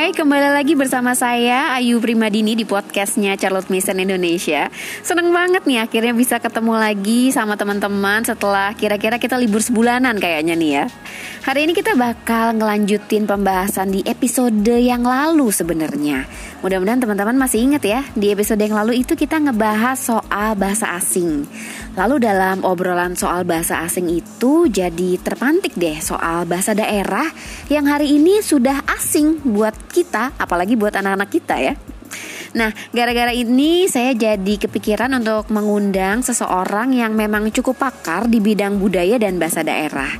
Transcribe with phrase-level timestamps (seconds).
[0.00, 4.72] Hai, kembali lagi bersama saya Ayu Primadini di podcastnya Charlotte Mason Indonesia.
[5.04, 10.56] Seneng banget nih akhirnya bisa ketemu lagi sama teman-teman setelah kira-kira kita libur sebulanan kayaknya
[10.56, 10.84] nih ya.
[11.44, 16.24] Hari ini kita bakal ngelanjutin pembahasan di episode yang lalu sebenarnya.
[16.64, 21.44] Mudah-mudahan teman-teman masih ingat ya, di episode yang lalu itu kita ngebahas soal bahasa asing.
[21.92, 27.28] Lalu dalam obrolan soal bahasa asing itu jadi terpantik deh soal bahasa daerah
[27.68, 31.74] yang hari ini sudah asing buat buat kita, apalagi buat anak-anak kita ya.
[32.50, 38.82] Nah, gara-gara ini saya jadi kepikiran untuk mengundang seseorang yang memang cukup pakar di bidang
[38.82, 40.10] budaya dan bahasa daerah.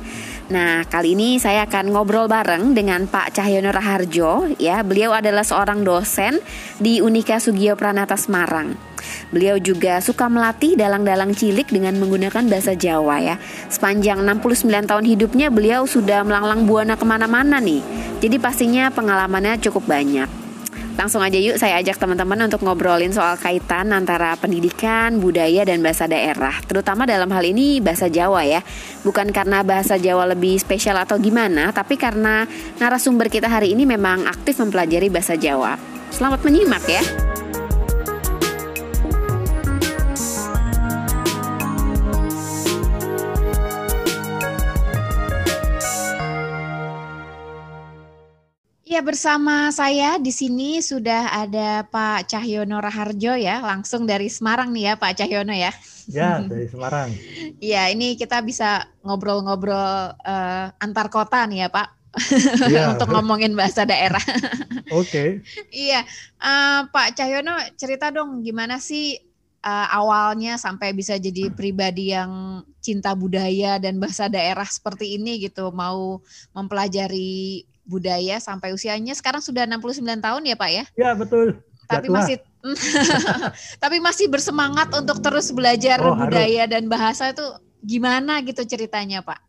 [0.51, 4.83] Nah, kali ini saya akan ngobrol bareng dengan Pak Cahyono Raharjo ya.
[4.83, 6.39] Beliau adalah seorang dosen
[6.75, 8.90] di Unika Sugio Pranata Semarang.
[9.29, 13.35] Beliau juga suka melatih dalang-dalang cilik dengan menggunakan bahasa Jawa ya.
[13.71, 17.81] Sepanjang 69 tahun hidupnya beliau sudah melanglang buana ke mana-mana nih.
[18.21, 20.41] Jadi pastinya pengalamannya cukup banyak.
[20.99, 26.05] Langsung aja yuk saya ajak teman-teman untuk ngobrolin soal kaitan antara pendidikan, budaya, dan bahasa
[26.05, 26.53] daerah.
[26.67, 28.61] Terutama dalam hal ini bahasa Jawa ya.
[29.01, 32.45] Bukan karena bahasa Jawa lebih spesial atau gimana, tapi karena
[32.77, 35.79] narasumber kita hari ini memang aktif mempelajari bahasa Jawa.
[36.11, 37.01] Selamat menyimak ya.
[49.01, 54.93] Bersama saya di sini sudah ada Pak Cahyono Raharjo ya, langsung dari Semarang nih ya
[54.95, 55.73] Pak Cahyono ya.
[56.05, 57.09] Ya dari Semarang.
[57.57, 61.87] Iya ini kita bisa ngobrol-ngobrol uh, antar kota nih ya Pak,
[62.69, 62.83] ya.
[62.95, 64.21] untuk ngomongin bahasa daerah.
[64.93, 65.09] Oke.
[65.09, 65.29] Okay.
[65.73, 66.05] iya
[66.37, 69.17] uh, Pak Cahyono cerita dong gimana sih
[69.65, 75.69] uh, awalnya sampai bisa jadi pribadi yang cinta budaya dan bahasa daerah seperti ini gitu,
[75.73, 76.21] mau
[76.53, 80.83] mempelajari budaya sampai usianya sekarang sudah 69 tahun ya Pak ya?
[80.95, 81.59] Ya betul.
[81.91, 82.15] Tapi Jatuh.
[82.15, 82.37] masih
[83.83, 86.71] tapi masih bersemangat untuk terus belajar oh, budaya harus.
[86.71, 87.43] dan bahasa itu
[87.83, 89.39] gimana gitu ceritanya Pak?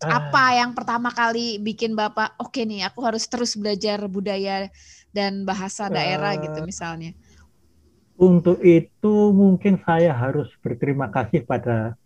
[0.00, 4.72] Uh, Apa yang pertama kali bikin Bapak oke okay nih aku harus terus belajar budaya
[5.12, 7.12] dan bahasa daerah uh, gitu misalnya?
[8.16, 12.00] Untuk itu mungkin saya harus berterima kasih pada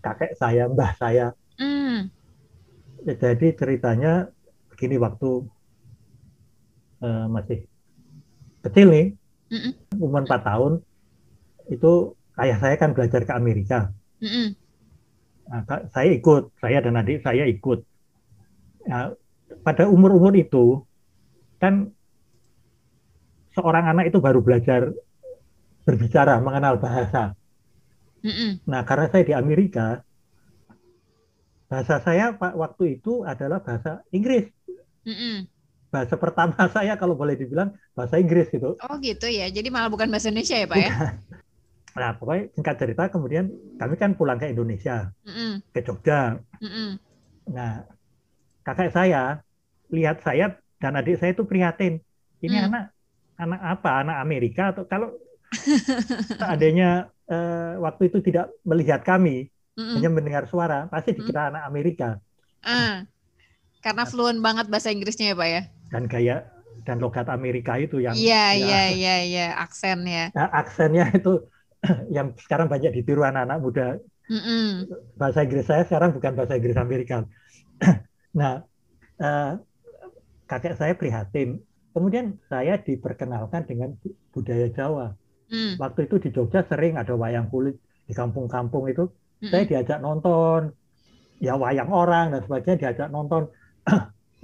[0.00, 1.36] kakek saya, mbah saya.
[1.60, 2.08] Mm.
[3.04, 4.32] Jadi ceritanya
[4.74, 5.46] begini waktu
[6.98, 7.70] uh, masih
[8.66, 9.06] kecil nih,
[9.54, 9.72] mm -mm.
[10.02, 10.72] umur 4 tahun,
[11.70, 13.94] itu ayah saya kan belajar ke Amerika.
[14.18, 14.46] Mm -mm.
[15.44, 15.60] Nah,
[15.94, 17.86] saya ikut, saya dan adik saya ikut.
[18.90, 19.14] Nah,
[19.62, 20.82] pada umur-umur itu,
[21.62, 21.94] kan
[23.54, 24.90] seorang anak itu baru belajar
[25.84, 27.38] berbicara, mengenal bahasa.
[28.24, 28.50] Mm -mm.
[28.66, 30.00] Nah, karena saya di Amerika,
[31.68, 34.48] bahasa saya waktu itu adalah bahasa Inggris.
[35.04, 35.46] Mm-mm.
[35.92, 38.74] Bahasa pertama saya kalau boleh dibilang bahasa Inggris gitu.
[38.80, 40.90] Oh gitu ya, jadi malah bukan bahasa Indonesia ya Pak ya?
[41.94, 45.62] Nah pokoknya singkat cerita kemudian kami kan pulang ke Indonesia, Mm-mm.
[45.70, 46.42] ke Jogja.
[46.58, 46.98] Mm-mm.
[47.54, 47.86] Nah
[48.66, 49.46] kakak saya
[49.94, 52.02] lihat saya dan adik saya itu prihatin.
[52.42, 52.66] Ini mm.
[52.66, 52.84] anak
[53.38, 53.90] anak apa?
[54.02, 55.14] Anak Amerika atau kalau
[56.52, 60.02] adanya uh, waktu itu tidak melihat kami, Mm-mm.
[60.02, 61.50] hanya mendengar suara, pasti dikira mm.
[61.54, 62.08] anak Amerika.
[62.66, 63.06] Uh.
[63.84, 65.62] Karena fluent banget bahasa Inggrisnya ya Pak ya?
[65.92, 66.48] Dan kayak
[66.88, 70.32] dan logat Amerika itu yang Iya, iya, iya, iya, aksennya.
[70.36, 71.44] Nah, aksennya itu
[72.16, 73.88] yang sekarang banyak ditiru anak-anak muda.
[74.24, 74.68] Mm -mm.
[75.20, 77.28] Bahasa Inggris saya sekarang bukan bahasa Inggris Amerika.
[78.40, 78.64] nah,
[79.20, 79.60] uh,
[80.48, 81.60] kakek saya prihatin.
[81.92, 83.92] Kemudian saya diperkenalkan dengan
[84.32, 85.12] budaya Jawa.
[85.52, 85.76] Mm.
[85.76, 87.76] Waktu itu di Jogja sering ada wayang kulit
[88.08, 89.12] di kampung-kampung itu.
[89.12, 89.50] Mm -mm.
[89.52, 90.72] Saya diajak nonton,
[91.36, 93.52] ya wayang orang dan sebagainya diajak nonton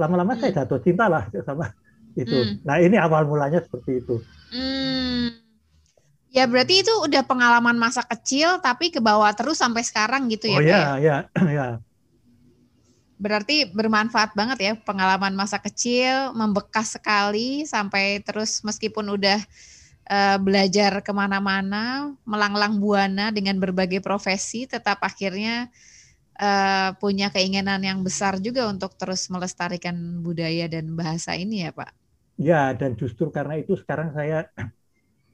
[0.01, 0.41] lama-lama hmm.
[0.41, 1.77] saya jatuh cinta lah sama
[2.17, 2.33] itu.
[2.33, 2.65] Hmm.
[2.65, 4.17] Nah ini awal mulanya seperti itu.
[4.51, 5.37] Hmm.
[6.31, 10.57] Ya berarti itu udah pengalaman masa kecil tapi ke bawah terus sampai sekarang gitu ya?
[10.57, 11.69] Oh iya, ya, ya.
[13.21, 19.37] Berarti bermanfaat banget ya pengalaman masa kecil, membekas sekali sampai terus meskipun udah
[20.09, 25.69] uh, belajar ke mana-mana, melanglang buana dengan berbagai profesi, tetap akhirnya
[26.41, 31.91] uh, punya keinginan yang besar juga untuk terus melestarikan budaya dan bahasa ini ya Pak.
[32.41, 34.49] Ya dan justru karena itu sekarang saya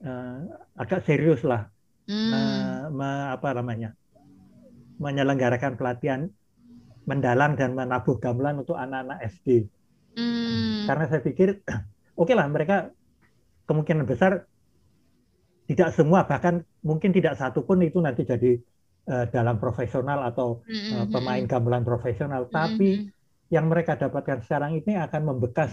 [0.03, 0.39] uh,
[0.83, 1.71] agak serius lah
[2.11, 2.31] hmm.
[2.35, 3.95] uh, me, apa namanya
[4.99, 6.27] menyelenggarakan pelatihan
[7.07, 9.71] mendalang dan menabuh gamelan untuk anak-anak SD.
[10.19, 10.83] Hmm.
[10.83, 11.63] Karena saya pikir
[12.19, 12.91] oke okay lah mereka
[13.63, 14.43] kemungkinan besar
[15.67, 18.55] tidak semua bahkan mungkin tidak satu pun itu nanti jadi
[19.07, 22.57] dalam profesional atau uh, pemain gamelan profesional, mm-hmm.
[22.59, 22.89] tapi
[23.47, 25.71] yang mereka dapatkan sekarang ini akan membekas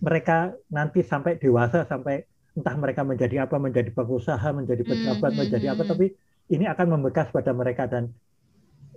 [0.00, 2.24] mereka nanti sampai dewasa sampai
[2.54, 5.40] entah mereka menjadi apa menjadi pengusaha menjadi pejabat mm -hmm.
[5.40, 6.06] menjadi apa tapi
[6.52, 8.12] ini akan membekas pada mereka dan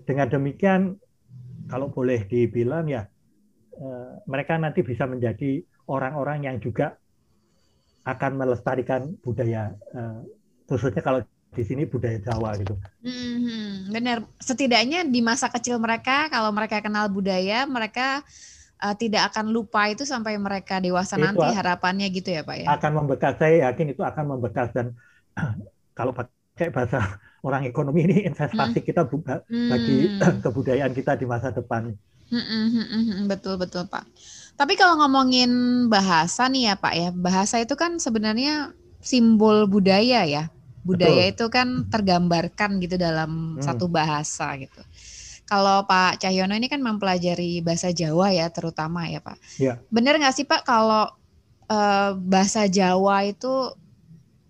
[0.04, 0.96] dengan demikian
[1.68, 3.08] kalau boleh dibilang ya
[3.76, 6.96] eh, mereka nanti bisa menjadi orang-orang yang juga
[8.08, 10.20] akan melestarikan budaya eh,
[10.68, 11.24] khususnya kalau
[11.58, 12.78] di sini budaya Jawa gitu.
[13.02, 14.22] Hmm, benar.
[14.38, 18.22] Setidaknya di masa kecil mereka, kalau mereka kenal budaya, mereka
[18.86, 22.68] uh, tidak akan lupa itu sampai mereka dewasa itu nanti harapannya gitu ya Pak ya.
[22.70, 24.94] Akan membekas, saya yakin itu akan membekas dan
[25.98, 28.88] kalau pakai bahasa orang ekonomi ini investasi hmm.
[28.88, 30.42] kita buka bagi hmm.
[30.46, 31.98] kebudayaan kita di masa depan.
[32.28, 34.04] Hmm, hmm, hmm, hmm, betul betul Pak.
[34.60, 35.50] Tapi kalau ngomongin
[35.88, 40.52] bahasa nih ya Pak ya, bahasa itu kan sebenarnya simbol budaya ya
[40.88, 41.34] budaya Betul.
[41.36, 43.64] itu kan tergambarkan gitu dalam hmm.
[43.68, 44.80] satu bahasa gitu.
[45.48, 49.38] Kalau Pak Cahyono ini kan mempelajari bahasa Jawa ya terutama ya Pak.
[49.60, 49.80] Ya.
[49.92, 51.12] Bener nggak sih Pak kalau
[51.68, 53.76] uh, bahasa Jawa itu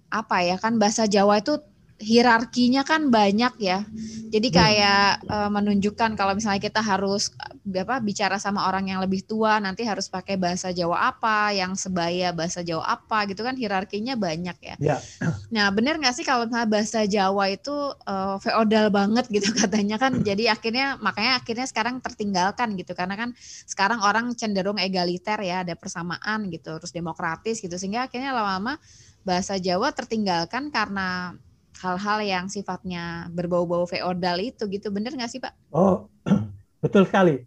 [0.10, 1.62] apa ya kan bahasa Jawa itu
[1.98, 3.82] hierarkinya kan banyak ya.
[4.28, 4.56] Jadi hmm.
[4.56, 7.34] kayak uh, menunjukkan kalau misalnya kita harus
[7.66, 12.30] apa bicara sama orang yang lebih tua nanti harus pakai bahasa Jawa apa, yang sebaya
[12.38, 14.76] bahasa Jawa apa gitu kan hierarkinya banyak ya.
[14.78, 14.98] ya.
[15.48, 17.74] Nah, benar nggak sih kalau misalnya bahasa Jawa itu
[18.06, 20.22] uh, feodal banget gitu katanya kan.
[20.22, 23.30] Jadi akhirnya makanya akhirnya sekarang tertinggalkan gitu karena kan
[23.66, 28.78] sekarang orang cenderung egaliter ya, ada persamaan gitu, terus demokratis gitu sehingga akhirnya lama-lama
[29.26, 31.34] bahasa Jawa tertinggalkan karena
[31.78, 35.54] hal-hal yang sifatnya berbau-bau feodal itu gitu bener nggak sih pak?
[35.70, 36.10] Oh
[36.84, 37.46] betul sekali.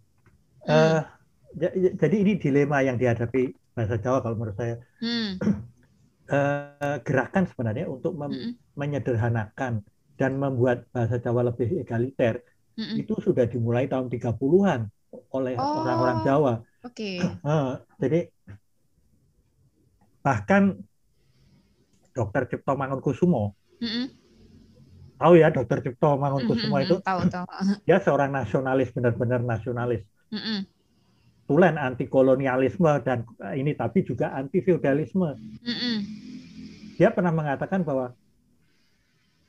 [0.65, 0.71] Hmm.
[0.71, 1.01] Uh,
[1.99, 4.75] jadi ini dilema yang dihadapi bahasa Jawa kalau menurut saya.
[5.03, 5.35] Hmm.
[6.31, 8.55] uh, gerakan sebenarnya untuk hmm.
[8.79, 9.83] menyederhanakan
[10.15, 12.45] dan membuat bahasa Jawa lebih egaliter
[12.79, 13.01] hmm.
[13.01, 14.87] itu sudah dimulai tahun 30-an
[15.35, 16.53] oleh oh, orang-orang Jawa.
[16.87, 17.19] Oke.
[17.19, 17.19] Okay.
[17.47, 18.31] Uh, jadi
[20.21, 20.77] bahkan
[22.13, 22.45] Dr.
[22.45, 24.20] Cipto Mangunkusumo mm -hmm
[25.21, 27.45] tahu ya Dokter Cipto Mangunkusumo mm -hmm, itu tahu, tahu.
[27.87, 30.01] dia seorang nasionalis benar-benar nasionalis
[30.33, 30.57] mm -hmm.
[31.45, 35.97] tulen anti kolonialisme dan eh, ini tapi juga anti feudalisme mm -hmm.
[36.97, 38.17] dia pernah mengatakan bahwa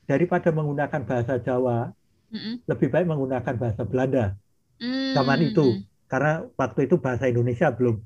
[0.04, 1.96] daripada menggunakan bahasa Jawa
[2.28, 2.54] mm -hmm.
[2.68, 4.36] lebih baik menggunakan bahasa Belanda
[4.76, 5.12] mm -hmm.
[5.16, 5.66] zaman itu
[6.12, 7.96] karena waktu itu bahasa Indonesia belum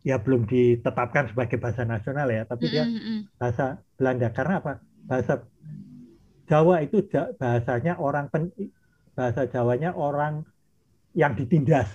[0.00, 3.20] ya belum ditetapkan sebagai bahasa nasional ya tapi mm -hmm.
[3.20, 5.44] dia bahasa Belanda karena apa bahasa
[6.50, 7.06] Jawa itu
[7.38, 8.50] bahasanya orang pen,
[9.14, 10.42] bahasa Jawanya orang
[11.14, 11.86] yang ditindas.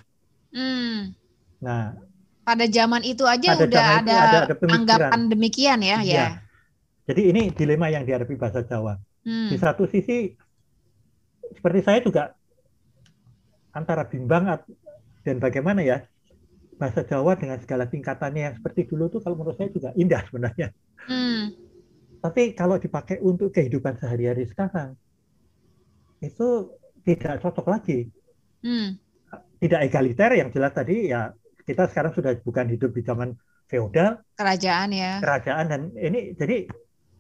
[0.55, 1.11] Hmm.
[1.59, 1.99] Nah,
[2.47, 6.27] pada zaman itu aja udah ada, ada, ada anggapan demikian ya, ya, ya.
[7.05, 8.95] Jadi ini dilema yang dihadapi bahasa Jawa.
[9.27, 9.51] Hmm.
[9.51, 10.31] Di satu sisi,
[11.51, 12.31] seperti saya juga
[13.75, 14.47] antara bimbang
[15.27, 16.07] dan bagaimana ya
[16.79, 20.71] bahasa Jawa dengan segala tingkatannya yang seperti dulu tuh kalau menurut saya juga indah sebenarnya.
[21.11, 21.64] Hmm.
[22.25, 24.97] Tapi kalau dipakai untuk kehidupan sehari-hari sekarang,
[26.25, 26.73] itu
[27.05, 28.09] tidak cocok lagi.
[28.65, 28.97] Hmm.
[29.61, 31.29] Tidak egaliter yang jelas tadi ya
[31.69, 33.37] kita sekarang sudah bukan hidup di zaman
[33.69, 34.25] feodal.
[34.41, 35.21] Kerajaan ya.
[35.21, 36.65] Kerajaan dan ini jadi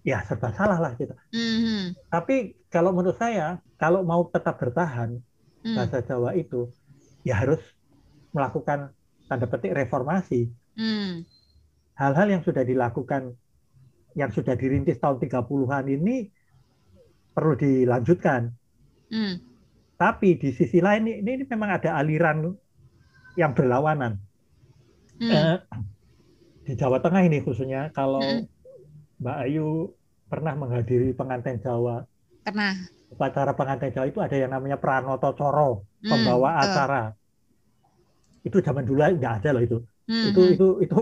[0.01, 1.13] ya serba salah lah kita.
[1.29, 1.93] Hmm.
[2.09, 5.21] Tapi kalau menurut saya kalau mau tetap bertahan
[5.61, 5.75] hmm.
[5.77, 6.73] bahasa Jawa itu
[7.21, 7.61] ya harus
[8.33, 8.89] melakukan
[9.29, 10.49] tanda petik reformasi.
[10.73, 11.21] Hmm.
[11.93, 13.37] Hal-hal yang sudah dilakukan
[14.15, 16.31] yang sudah dirintis tahun 30-an ini
[17.35, 18.47] perlu dilanjutkan.
[19.11, 19.35] Hmm.
[19.95, 22.55] Tapi di sisi lain ini, ini memang ada aliran
[23.35, 24.15] yang berlawanan.
[25.19, 25.31] Hmm.
[25.31, 25.57] Eh,
[26.65, 28.47] di Jawa Tengah ini khususnya kalau hmm.
[29.19, 29.91] Mbak Ayu
[30.31, 32.03] pernah menghadiri pengantin Jawa.
[32.43, 32.75] Pernah.
[33.11, 37.03] Upacara pengantin Jawa itu ada yang namanya Pranoto Coro, hmm, pembawa acara.
[38.43, 39.77] Itu zaman dulu nggak ada loh itu.
[40.07, 40.31] Hmm.
[40.31, 40.97] Itu itu itu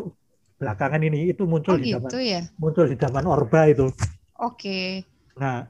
[0.63, 2.41] belakangan ini itu muncul oh, di zaman gitu ya?
[2.55, 3.91] muncul di zaman Orba itu.
[4.39, 4.55] Oke.
[4.55, 4.89] Okay.
[5.35, 5.67] Nah,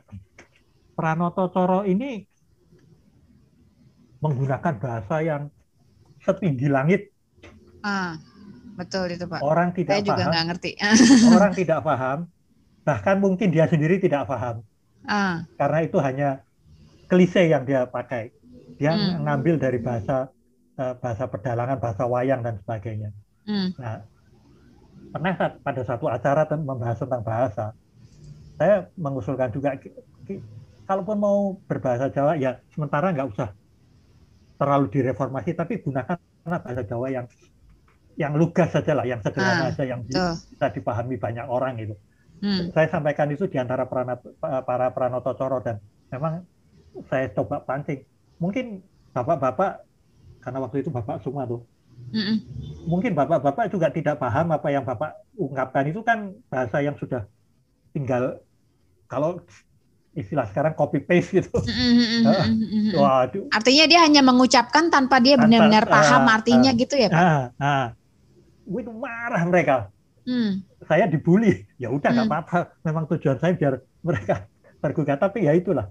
[0.94, 2.22] Pranoto Coro ini
[4.22, 5.50] menggunakan bahasa yang
[6.22, 7.10] setinggi langit.
[7.82, 8.22] Ah,
[8.78, 9.42] betul itu Pak.
[9.42, 10.72] Orang tidak Saya juga nggak ngerti.
[11.36, 12.30] orang tidak paham,
[12.86, 14.62] bahkan mungkin dia sendiri tidak paham.
[15.10, 15.44] Ah.
[15.58, 16.46] Karena itu hanya
[17.10, 18.32] klise yang dia pakai.
[18.78, 19.26] Dia hmm.
[19.28, 20.30] ngambil dari bahasa
[20.78, 23.10] eh, bahasa pedalangan, bahasa wayang dan sebagainya.
[23.44, 23.76] Hmm.
[23.76, 24.08] Nah,
[25.14, 27.66] pernah pada satu acara membahas tentang bahasa,
[28.58, 29.78] saya mengusulkan juga,
[30.90, 31.38] kalaupun mau
[31.70, 33.54] berbahasa Jawa ya sementara nggak usah
[34.58, 37.26] terlalu direformasi, tapi gunakan bahasa Jawa yang
[38.18, 40.38] yang lugas saja lah, yang sederhana ah, saja, yang tuh.
[40.54, 41.96] bisa dipahami banyak orang itu.
[42.42, 42.70] Hmm.
[42.74, 46.46] Saya sampaikan itu di antara para pranoto coro dan memang
[47.10, 48.06] saya coba pancing.
[48.38, 48.82] Mungkin
[49.14, 49.82] bapak-bapak
[50.42, 51.66] karena waktu itu bapak semua tuh,
[52.14, 56.96] mm -mm mungkin bapak-bapak juga tidak paham apa yang bapak ungkapkan itu kan bahasa yang
[57.00, 57.26] sudah
[57.96, 58.44] tinggal
[59.08, 59.40] kalau
[60.14, 61.50] istilah sekarang copy paste gitu.
[61.58, 62.94] Mm-hmm.
[62.94, 63.50] Waduh.
[63.50, 67.18] Artinya dia hanya mengucapkan tanpa dia benar-benar paham uh, artinya uh, gitu ya Pak?
[67.18, 67.88] Uh, uh.
[68.78, 69.76] Itu marah mereka.
[70.24, 70.62] Hmm.
[70.86, 72.36] Saya dibully, ya udah nggak hmm.
[72.36, 72.58] apa-apa.
[72.86, 74.46] Memang tujuan saya biar mereka
[74.86, 75.18] tergugah.
[75.18, 75.90] Tapi ya itulah.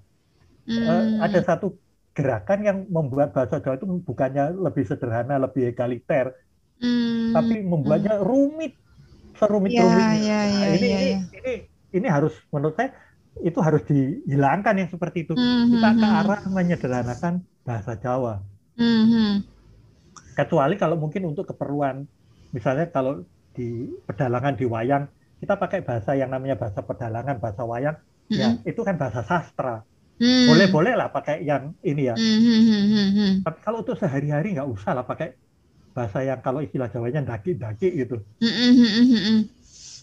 [0.70, 0.86] Hmm.
[0.86, 1.74] Uh, ada satu
[2.12, 6.36] gerakan yang membuat bahasa Jawa itu bukannya lebih sederhana, lebih egaliter,
[6.80, 7.32] hmm.
[7.32, 8.24] tapi membuatnya hmm.
[8.24, 8.76] rumit,
[9.40, 9.84] serumit ya.
[9.84, 11.00] Ya, ya, nah, ini, ya, ya.
[11.08, 11.52] ini ini
[11.96, 12.92] ini harus menurut saya
[13.40, 15.32] itu harus dihilangkan yang seperti itu.
[15.32, 15.72] Hmm.
[15.72, 16.20] Kita ke hmm, hmm.
[16.20, 18.44] arah menyederhanakan bahasa Jawa.
[18.76, 19.40] Hmm.
[20.36, 22.04] Kecuali kalau mungkin untuk keperluan,
[22.52, 25.04] misalnya kalau di pedalangan di wayang
[25.44, 27.96] kita pakai bahasa yang namanya bahasa pedalangan, bahasa wayang,
[28.28, 28.64] ya hmm.
[28.64, 29.84] ya itu kan bahasa sastra
[30.22, 30.46] Hmm.
[30.54, 32.14] Boleh-boleh lah pakai yang ini ya.
[32.14, 33.32] Hmm, hmm, hmm, hmm, hmm.
[33.42, 35.34] Tapi kalau untuk sehari-hari nggak usah lah pakai
[35.90, 38.22] bahasa yang kalau istilah Jawanya daki-daki gitu.
[38.38, 39.40] Hmm, hmm, hmm, hmm.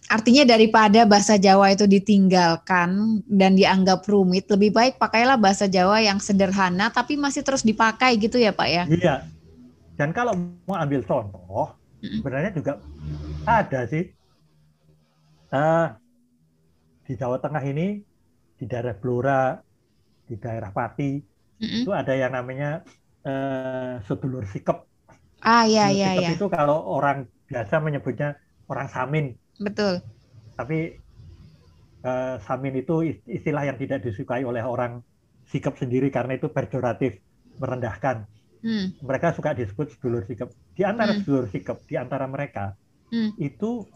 [0.10, 6.18] Artinya daripada bahasa Jawa itu ditinggalkan dan dianggap rumit, lebih baik pakailah bahasa Jawa yang
[6.18, 8.84] sederhana tapi masih terus dipakai gitu ya Pak ya?
[8.90, 9.16] Iya.
[9.96, 10.36] Dan kalau
[10.66, 12.82] mau ambil contoh, sebenarnya juga
[13.48, 14.10] ada sih.
[15.54, 15.94] Uh,
[17.06, 18.02] di Jawa Tengah ini,
[18.58, 19.62] di daerah Blora,
[20.30, 21.82] di daerah Pati mm-hmm.
[21.82, 22.86] itu ada yang namanya
[23.26, 24.86] uh, sedulur sikep.
[25.42, 26.30] Ah iya iya iya.
[26.38, 28.38] Itu kalau orang biasa menyebutnya
[28.70, 29.34] orang Samin.
[29.58, 30.06] Betul.
[30.54, 31.02] Tapi
[32.06, 35.02] uh, Samin itu istilah yang tidak disukai oleh orang
[35.50, 37.18] sikep sendiri karena itu pejoratif,
[37.58, 38.30] merendahkan.
[38.62, 38.94] Hmm.
[39.02, 40.54] Mereka suka disebut sedulur sikep.
[40.78, 41.26] Di antara hmm.
[41.26, 42.78] sedulur sikep, di antara mereka
[43.10, 43.40] hmm.
[43.42, 43.88] itu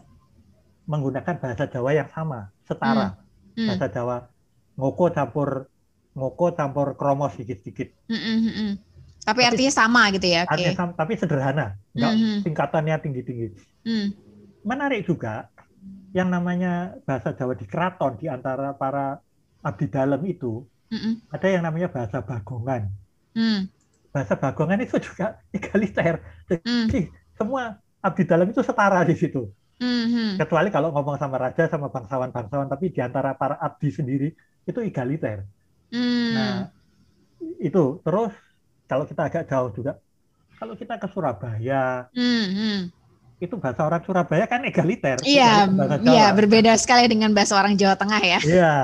[0.90, 3.14] menggunakan bahasa Jawa yang sama, setara.
[3.54, 3.54] Hmm.
[3.54, 3.66] Hmm.
[3.70, 4.16] Bahasa Jawa
[4.74, 5.70] ngoko campur
[6.14, 8.08] ngoko campur kromo sedikit-sedikit.
[8.10, 8.70] Mm -hmm.
[9.24, 10.46] Tapi, tapi artinya sama gitu ya?
[10.46, 10.78] Artinya okay.
[10.78, 11.66] sama, tapi sederhana,
[11.96, 12.38] nggak mm -hmm.
[12.46, 13.46] tingkatannya tinggi-tinggi.
[13.84, 14.08] Mm.
[14.64, 15.48] Menarik juga
[16.14, 19.18] yang namanya bahasa Jawa di keraton di antara para
[19.64, 21.14] abdi dalam itu mm -hmm.
[21.34, 22.88] ada yang namanya bahasa bagongan.
[23.34, 23.66] Mm.
[24.14, 26.22] Bahasa bagongan itu juga egaliter.
[26.46, 27.34] Jadi mm.
[27.34, 29.48] semua abdi dalam itu setara di situ.
[29.80, 30.38] Mm-hmm.
[30.38, 34.28] Kecuali kalau ngomong sama raja sama bangsawan-bangsawan, tapi di antara para abdi sendiri
[34.64, 35.42] itu egaliter.
[35.94, 36.34] Hmm.
[36.34, 36.54] Nah,
[37.62, 38.34] itu terus
[38.90, 39.92] kalau kita agak jauh juga,
[40.58, 42.78] kalau kita ke Surabaya, hmm, hmm.
[43.38, 45.22] itu bahasa orang Surabaya kan egaliter.
[45.22, 45.70] Iya,
[46.02, 48.40] iya berbeda sekali dengan bahasa orang Jawa Tengah ya.
[48.42, 48.74] Iya.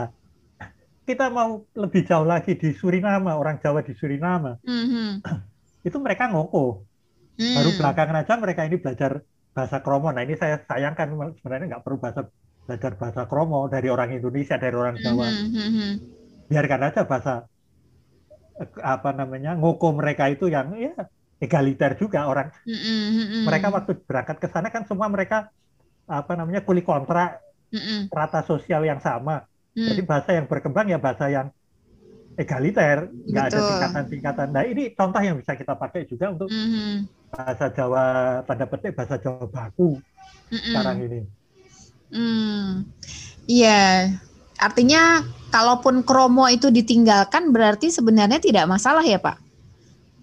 [1.02, 5.12] Kita mau lebih jauh lagi di Suriname, orang Jawa di Suriname, hmm, hmm.
[5.88, 6.86] itu mereka ngoko.
[7.34, 7.56] Hmm.
[7.58, 10.14] Baru belakangan aja mereka ini belajar bahasa Kromo.
[10.14, 12.30] Nah ini saya sayangkan sebenarnya nggak perlu bahasa
[12.68, 15.26] belajar bahasa Kromo dari orang Indonesia, dari orang Jawa.
[15.26, 16.19] Hmm.
[16.50, 17.46] Hmm, hmm biarkan aja bahasa
[18.82, 20.92] apa namanya ngoko mereka itu yang ya
[21.40, 23.46] egaliter juga orang mm-hmm.
[23.48, 25.48] mereka waktu berangkat ke sana kan semua mereka
[26.04, 27.40] apa namanya kuli kontrak
[27.72, 28.12] mm-hmm.
[28.12, 29.88] rata sosial yang sama mm.
[29.94, 31.48] jadi bahasa yang berkembang ya bahasa yang
[32.36, 36.92] egaliter nggak ada tingkatan-tingkatan nah ini contoh yang bisa kita pakai juga untuk mm-hmm.
[37.32, 38.04] bahasa Jawa
[38.44, 40.66] tanda petik bahasa Jawa baku mm-hmm.
[40.68, 41.20] sekarang ini
[42.12, 42.68] mm.
[43.48, 44.12] iya
[44.60, 49.36] Artinya kalaupun kromo itu ditinggalkan berarti sebenarnya tidak masalah ya Pak?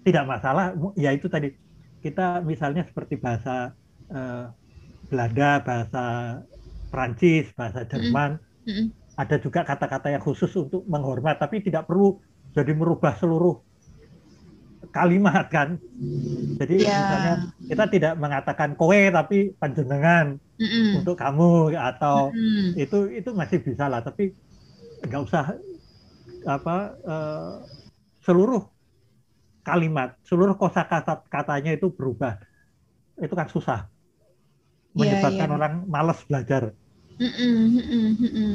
[0.02, 1.52] Tidak masalah, ya itu tadi
[2.00, 3.76] kita misalnya seperti bahasa
[4.08, 4.48] uh,
[5.12, 6.04] Belanda, bahasa
[6.88, 8.86] Prancis, bahasa Jerman, mm -hmm.
[9.20, 12.16] ada juga kata-kata yang khusus untuk menghormat, tapi tidak perlu
[12.56, 13.60] jadi merubah seluruh
[14.88, 15.76] kalimat kan.
[16.56, 16.96] Jadi yeah.
[16.96, 17.34] misalnya
[17.68, 20.90] kita tidak mengatakan kowe tapi panjenengan mm -mm.
[21.04, 22.68] untuk kamu atau mm -mm.
[22.80, 24.32] itu itu masih bisa lah tapi
[25.04, 25.54] nggak usah
[26.48, 27.52] apa uh,
[28.22, 28.64] seluruh
[29.62, 32.40] kalimat seluruh kosakata katanya itu berubah
[33.18, 35.58] itu kan susah iya, menyebabkan yeah, yeah.
[35.58, 36.62] orang malas belajar.
[37.18, 38.52] Mm -mm, mm -mm.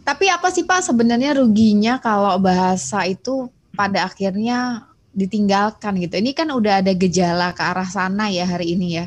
[0.00, 6.18] Tapi apa sih Pak sebenarnya ruginya kalau bahasa itu pada akhirnya ditinggalkan gitu.
[6.18, 9.06] Ini kan udah ada gejala ke arah sana ya hari ini ya.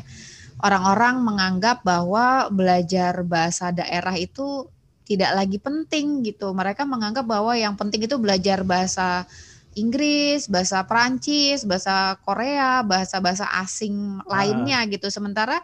[0.62, 4.70] Orang-orang menganggap bahwa belajar bahasa daerah itu
[5.04, 6.50] tidak lagi penting gitu.
[6.56, 9.28] Mereka menganggap bahwa yang penting itu belajar bahasa
[9.74, 15.10] Inggris, bahasa Perancis, bahasa Korea, bahasa-bahasa asing lainnya gitu.
[15.10, 15.60] Sementara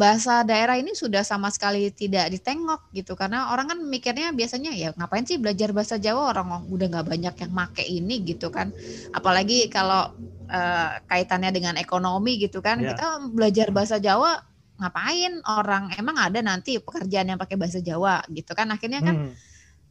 [0.00, 4.96] bahasa daerah ini sudah sama sekali tidak ditengok gitu karena orang kan mikirnya biasanya ya
[4.96, 8.72] ngapain sih belajar bahasa Jawa orang udah nggak banyak yang make ini gitu kan
[9.12, 10.08] apalagi kalau
[10.48, 12.96] uh, kaitannya dengan ekonomi gitu kan yeah.
[12.96, 14.40] kita belajar bahasa Jawa
[14.80, 19.32] ngapain orang emang ada nanti pekerjaan yang pakai bahasa Jawa gitu kan akhirnya kan hmm.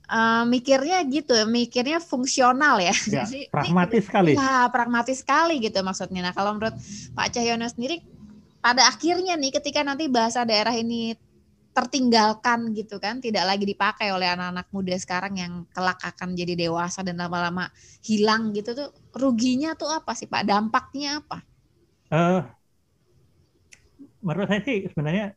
[0.10, 5.80] uh, mikirnya gitu mikirnya fungsional ya, ya Jadi, pragmatis ini, sekali ya pragmatis sekali gitu
[5.86, 6.74] maksudnya nah kalau menurut
[7.14, 8.02] Pak Cahyono sendiri
[8.60, 11.16] pada akhirnya nih ketika nanti bahasa daerah ini
[11.80, 17.06] tertinggalkan gitu kan, tidak lagi dipakai oleh anak-anak muda sekarang yang kelak akan jadi dewasa
[17.08, 17.72] dan lama-lama
[18.04, 20.44] hilang gitu tuh, ruginya tuh apa sih Pak?
[20.44, 21.40] Dampaknya apa?
[22.10, 22.42] Uh,
[24.20, 25.36] menurut saya sih sebenarnya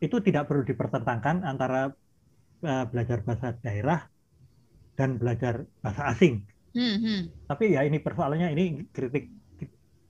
[0.00, 1.92] itu tidak perlu dipertentangkan antara
[2.64, 4.08] uh, belajar bahasa daerah
[4.96, 6.44] dan belajar bahasa asing.
[6.72, 7.20] Hmm, hmm.
[7.50, 8.64] Tapi ya ini persoalannya ini
[8.94, 9.28] kritik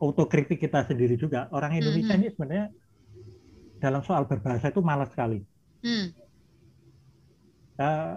[0.00, 1.50] autokritik kita sendiri juga.
[1.52, 2.26] Orang Indonesia hmm, hmm.
[2.26, 2.66] ini sebenarnya
[3.80, 5.40] dalam soal berbahasa itu malas sekali.
[5.85, 6.07] Hmm.
[7.80, 8.14] Uh,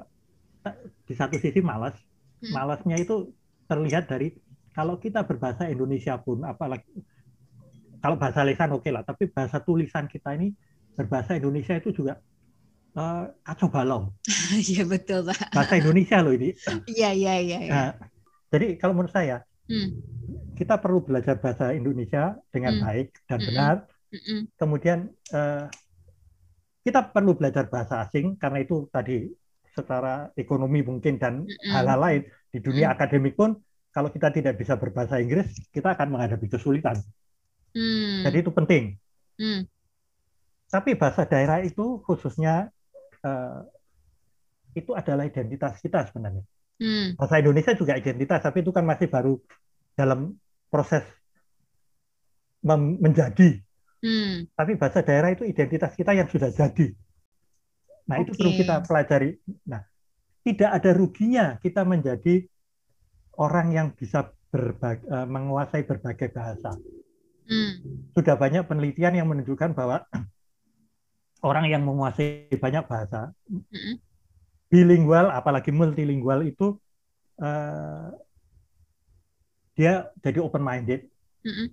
[1.07, 1.95] di satu sisi malas,
[2.43, 2.51] hmm.
[2.51, 3.31] malasnya itu
[3.67, 4.35] terlihat dari
[4.75, 6.87] kalau kita berbahasa Indonesia pun apalagi
[8.03, 10.51] kalau bahasa lisan oke okay lah, tapi bahasa tulisan kita ini
[10.91, 12.19] berbahasa Indonesia itu juga
[12.99, 14.11] uh, kacau balau.
[14.59, 15.55] Iya betul pak.
[15.55, 16.51] Bahasa Indonesia loh ini.
[16.83, 17.59] Iya iya iya.
[17.63, 17.71] Ya.
[17.71, 17.91] Nah,
[18.51, 19.89] jadi kalau menurut saya hmm.
[20.59, 22.83] kita perlu belajar bahasa Indonesia dengan hmm.
[22.83, 23.47] baik dan hmm.
[23.47, 23.75] benar.
[24.11, 24.43] Hmm.
[24.59, 24.99] Kemudian
[25.31, 25.71] uh,
[26.83, 29.31] kita perlu belajar bahasa asing karena itu tadi
[29.71, 33.57] secara ekonomi mungkin dan hal-hal lain di dunia akademik pun
[33.89, 36.99] kalau kita tidak bisa berbahasa Inggris kita akan menghadapi kesulitan.
[37.73, 38.21] Hmm.
[38.25, 38.83] Jadi itu penting.
[39.37, 39.65] Hmm.
[40.69, 42.69] Tapi bahasa daerah itu khususnya
[43.21, 43.61] uh,
[44.73, 46.45] itu adalah identitas kita sebenarnya.
[46.81, 47.13] Hmm.
[47.17, 49.37] Bahasa Indonesia juga identitas, tapi itu kan masih baru
[49.93, 50.33] dalam
[50.69, 51.05] proses
[52.65, 53.61] menjadi.
[54.01, 54.49] Hmm.
[54.55, 56.91] Tapi bahasa daerah itu identitas kita yang sudah jadi.
[58.09, 58.23] Nah okay.
[58.27, 59.29] itu perlu kita pelajari.
[59.69, 59.81] Nah
[60.43, 62.43] tidak ada ruginya kita menjadi
[63.39, 66.75] orang yang bisa berbagi, uh, menguasai berbagai bahasa.
[67.43, 67.73] Hmm.
[68.15, 70.07] Sudah banyak penelitian yang menunjukkan bahwa
[71.49, 73.99] orang yang menguasai banyak bahasa, hmm.
[74.71, 76.79] bilingual, apalagi multilingual itu
[77.43, 78.09] uh,
[79.75, 81.09] dia jadi open minded,
[81.43, 81.67] hmm.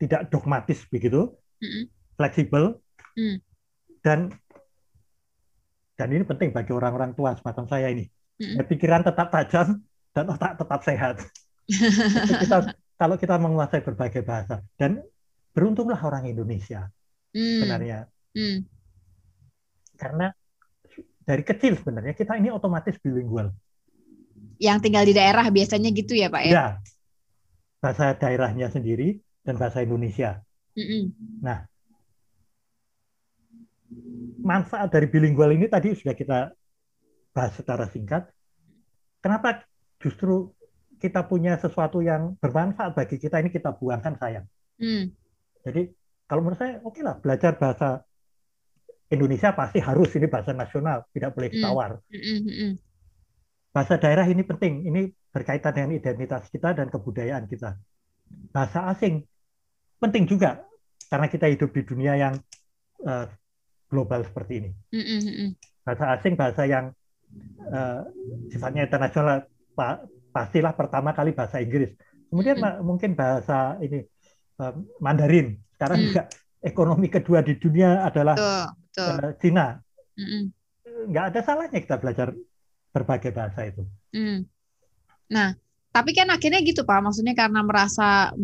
[0.00, 1.84] tidak dogmatis begitu, hmm.
[2.16, 2.80] fleksibel,
[3.18, 3.38] hmm.
[4.00, 4.32] dan
[5.94, 8.10] dan ini penting bagi orang-orang tua semacam saya ini.
[8.40, 8.66] Hmm.
[8.66, 9.78] Pikiran tetap tajam
[10.10, 11.16] dan otak tetap sehat.
[12.42, 14.62] kita kalau kita menguasai berbagai bahasa.
[14.78, 15.02] Dan
[15.54, 16.90] beruntunglah orang Indonesia.
[17.34, 17.60] Hmm.
[17.60, 17.98] sebenarnya.
[18.34, 18.66] Hmm.
[19.94, 20.34] karena
[21.22, 23.50] dari kecil sebenarnya kita ini otomatis bilingual.
[24.58, 26.66] Yang tinggal di daerah biasanya gitu ya pak ya, ya.
[27.78, 30.42] Bahasa daerahnya sendiri dan bahasa Indonesia.
[30.78, 31.10] Hmm.
[31.42, 31.66] nah.
[34.44, 36.54] Manfaat dari bilingual ini tadi sudah kita
[37.34, 38.30] bahas secara singkat.
[39.22, 39.62] Kenapa
[40.02, 40.53] justru
[41.04, 44.48] kita punya sesuatu yang bermanfaat bagi kita ini kita buangkan sayang.
[44.80, 45.12] Hmm.
[45.60, 45.92] Jadi
[46.24, 48.00] kalau menurut saya oke okay lah belajar bahasa
[49.12, 52.00] Indonesia pasti harus ini bahasa nasional tidak boleh ditawar.
[52.08, 52.16] Hmm.
[52.16, 52.40] Hmm.
[52.40, 52.72] hmm, hmm.
[53.76, 57.76] Bahasa daerah ini penting ini berkaitan dengan identitas kita dan kebudayaan kita.
[58.48, 59.28] Bahasa asing
[60.00, 60.64] penting juga
[61.12, 62.34] karena kita hidup di dunia yang
[63.04, 63.28] uh,
[63.92, 64.70] global seperti ini.
[65.84, 66.96] Bahasa asing bahasa yang
[67.68, 68.08] uh,
[68.48, 69.44] sifatnya internasional
[70.34, 71.94] pastilah pertama kali bahasa Inggris.
[72.26, 72.82] Kemudian hmm.
[72.82, 74.02] mungkin bahasa ini
[74.98, 75.54] Mandarin.
[75.78, 76.06] Sekarang hmm.
[76.10, 76.22] juga
[76.58, 79.10] ekonomi kedua di dunia adalah betul, betul.
[79.14, 79.66] Uh, Cina.
[80.18, 80.44] Hmm.
[81.14, 82.34] Nggak ada salahnya kita belajar
[82.90, 83.82] berbagai bahasa itu.
[84.10, 84.46] Hmm.
[85.30, 85.54] Nah,
[85.94, 88.34] tapi kan akhirnya gitu Pak, maksudnya karena merasa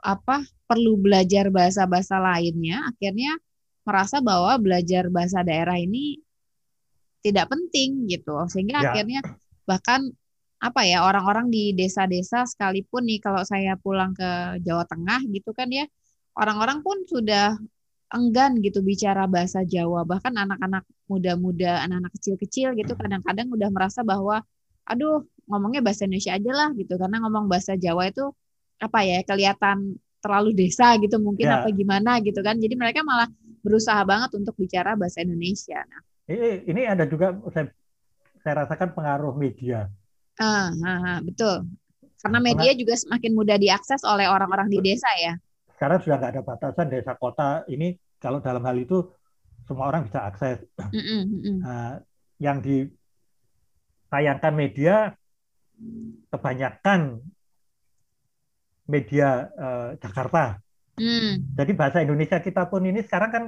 [0.00, 3.36] apa perlu belajar bahasa-bahasa lainnya, akhirnya
[3.84, 6.20] merasa bahwa belajar bahasa daerah ini
[7.20, 8.84] tidak penting gitu, sehingga ya.
[8.92, 9.20] akhirnya
[9.68, 10.08] bahkan
[10.60, 15.72] apa ya orang-orang di desa-desa sekalipun nih kalau saya pulang ke Jawa Tengah gitu kan
[15.72, 15.88] ya
[16.36, 17.56] orang-orang pun sudah
[18.10, 20.02] enggan gitu bicara bahasa Jawa.
[20.02, 24.42] Bahkan anak-anak muda-muda anak-anak kecil-kecil gitu kadang-kadang udah merasa bahwa
[24.86, 26.94] aduh ngomongnya bahasa Indonesia aja lah gitu.
[26.98, 28.28] Karena ngomong bahasa Jawa itu
[28.82, 31.62] apa ya kelihatan terlalu desa gitu mungkin ya.
[31.62, 32.58] apa gimana gitu kan.
[32.58, 33.30] Jadi mereka malah
[33.62, 35.80] berusaha banget untuk bicara bahasa Indonesia.
[35.86, 36.02] Nah.
[36.30, 37.70] Ini ini ada juga saya
[38.40, 39.86] saya rasakan pengaruh media
[40.40, 41.68] Ah, ah, ah, betul.
[42.20, 45.36] Karena media Karena, juga semakin mudah diakses oleh orang-orang di desa ya.
[45.76, 49.04] Sekarang sudah nggak ada batasan desa kota ini kalau dalam hal itu
[49.68, 50.64] semua orang bisa akses.
[50.92, 51.60] Mm -mm, mm
[52.40, 55.12] yang ditayangkan media
[56.32, 57.20] kebanyakan
[58.88, 60.56] media uh, Jakarta.
[60.96, 61.56] Mm.
[61.56, 63.44] Jadi bahasa Indonesia kita pun ini sekarang kan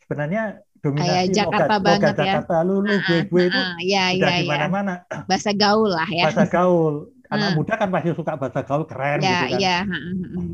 [0.00, 2.24] sebenarnya dominasi kayak Jakarta logat, banget logat ya.
[2.26, 4.94] Jakarta lu lu gue gue itu uh, ya, udah ya, di mana-mana.
[5.06, 5.18] Ya.
[5.30, 6.24] Bahasa gaul lah ya.
[6.26, 6.94] Bahasa gaul.
[7.30, 7.54] Anak uh.
[7.56, 9.60] muda kan pasti suka bahasa gaul keren ya, gitu kan.
[9.62, 9.78] Ya.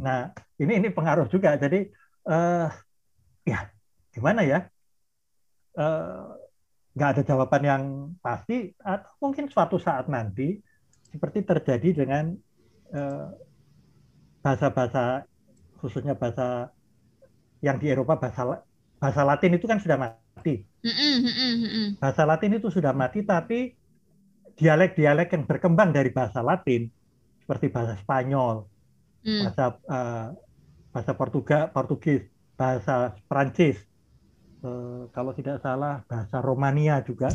[0.04, 0.20] Nah,
[0.60, 1.56] ini ini pengaruh juga.
[1.56, 1.88] Jadi
[2.28, 2.68] uh,
[3.48, 3.72] ya
[4.12, 4.68] gimana ya?
[5.72, 6.36] Uh,
[6.92, 7.82] nggak ada jawaban yang
[8.20, 10.60] pasti atau mungkin suatu saat nanti
[11.08, 12.36] seperti terjadi dengan
[14.44, 15.26] bahasa-bahasa uh,
[15.80, 16.68] khususnya bahasa
[17.64, 18.66] yang di Eropa bahasa
[18.98, 20.66] bahasa Latin itu kan sudah mati.
[22.02, 23.74] Bahasa Latin itu sudah mati, tapi
[24.58, 26.90] dialek-dialek yang berkembang dari bahasa Latin
[27.38, 28.66] seperti bahasa Spanyol,
[29.22, 29.40] mm.
[29.46, 30.26] bahasa uh,
[30.90, 32.26] bahasa Portugal, Portugis,
[32.58, 33.78] bahasa Prancis,
[34.66, 37.30] uh, kalau tidak salah bahasa Romania juga.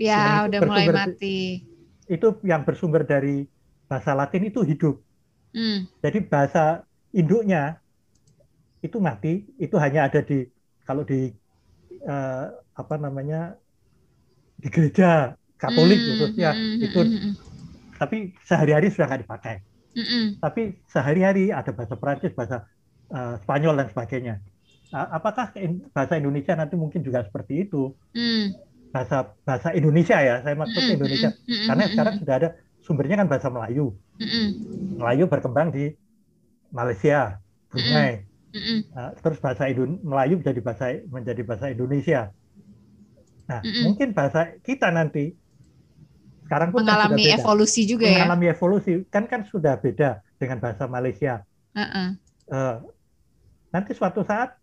[0.00, 1.68] Ya, udah mulai mati.
[2.08, 3.44] Itu yang bersumber dari
[3.84, 4.96] bahasa Latin itu hidup.
[5.52, 5.86] Mm.
[6.00, 7.78] Jadi bahasa induknya
[8.80, 10.48] itu mati, itu hanya ada di
[10.84, 11.30] kalau di
[12.04, 12.44] uh,
[12.76, 13.56] apa namanya
[14.60, 17.32] di gereja Katolik mm, khususnya mm, itu mm,
[18.00, 19.56] tapi sehari-hari sudah nggak dipakai.
[19.92, 22.64] Mm, tapi sehari-hari ada bahasa Prancis, bahasa
[23.12, 24.34] uh, Spanyol dan sebagainya.
[24.88, 25.52] Uh, apakah
[25.92, 27.92] bahasa Indonesia nanti mungkin juga seperti itu?
[28.16, 28.56] Mm.
[28.88, 31.30] Bahasa bahasa Indonesia ya, saya maksud mm, Indonesia.
[31.44, 32.48] Mm, mm, Karena sekarang sudah ada
[32.80, 33.92] sumbernya kan bahasa Melayu.
[34.16, 34.48] Mm,
[34.96, 35.92] Melayu berkembang di
[36.72, 37.36] Malaysia,
[37.68, 38.29] Brunei.
[38.50, 42.20] Mm uh, terus bahasa Indon Melayu menjadi bahasa menjadi bahasa Indonesia.
[43.46, 45.38] Nah, mm mungkin bahasa kita nanti
[46.50, 48.22] sekarang pun kan mengalami kan evolusi juga mengalami ya.
[48.26, 51.46] Mengalami evolusi kan kan sudah beda dengan bahasa Malaysia.
[51.70, 52.08] Uh -uh.
[52.50, 52.76] Uh,
[53.70, 54.58] nanti suatu saat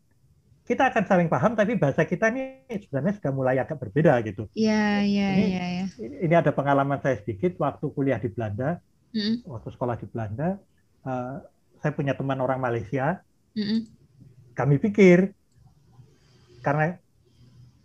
[0.67, 4.51] kita akan saling paham tapi bahasa kita ini sebenarnya sudah mulai agak berbeda gitu.
[4.51, 5.65] Iya iya iya.
[5.79, 5.85] Ya.
[5.95, 8.83] Ini ada pengalaman saya sedikit waktu kuliah di Belanda,
[9.15, 10.59] mm waktu sekolah di Belanda,
[11.07, 11.39] uh,
[11.79, 13.23] saya punya teman orang Malaysia.
[14.53, 15.33] Kami pikir.
[16.61, 16.97] Karena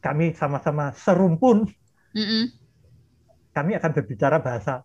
[0.03, 1.71] kami sama-sama serumpun,
[2.13, 2.61] mm
[3.53, 4.81] kami akan berbicara bahasa.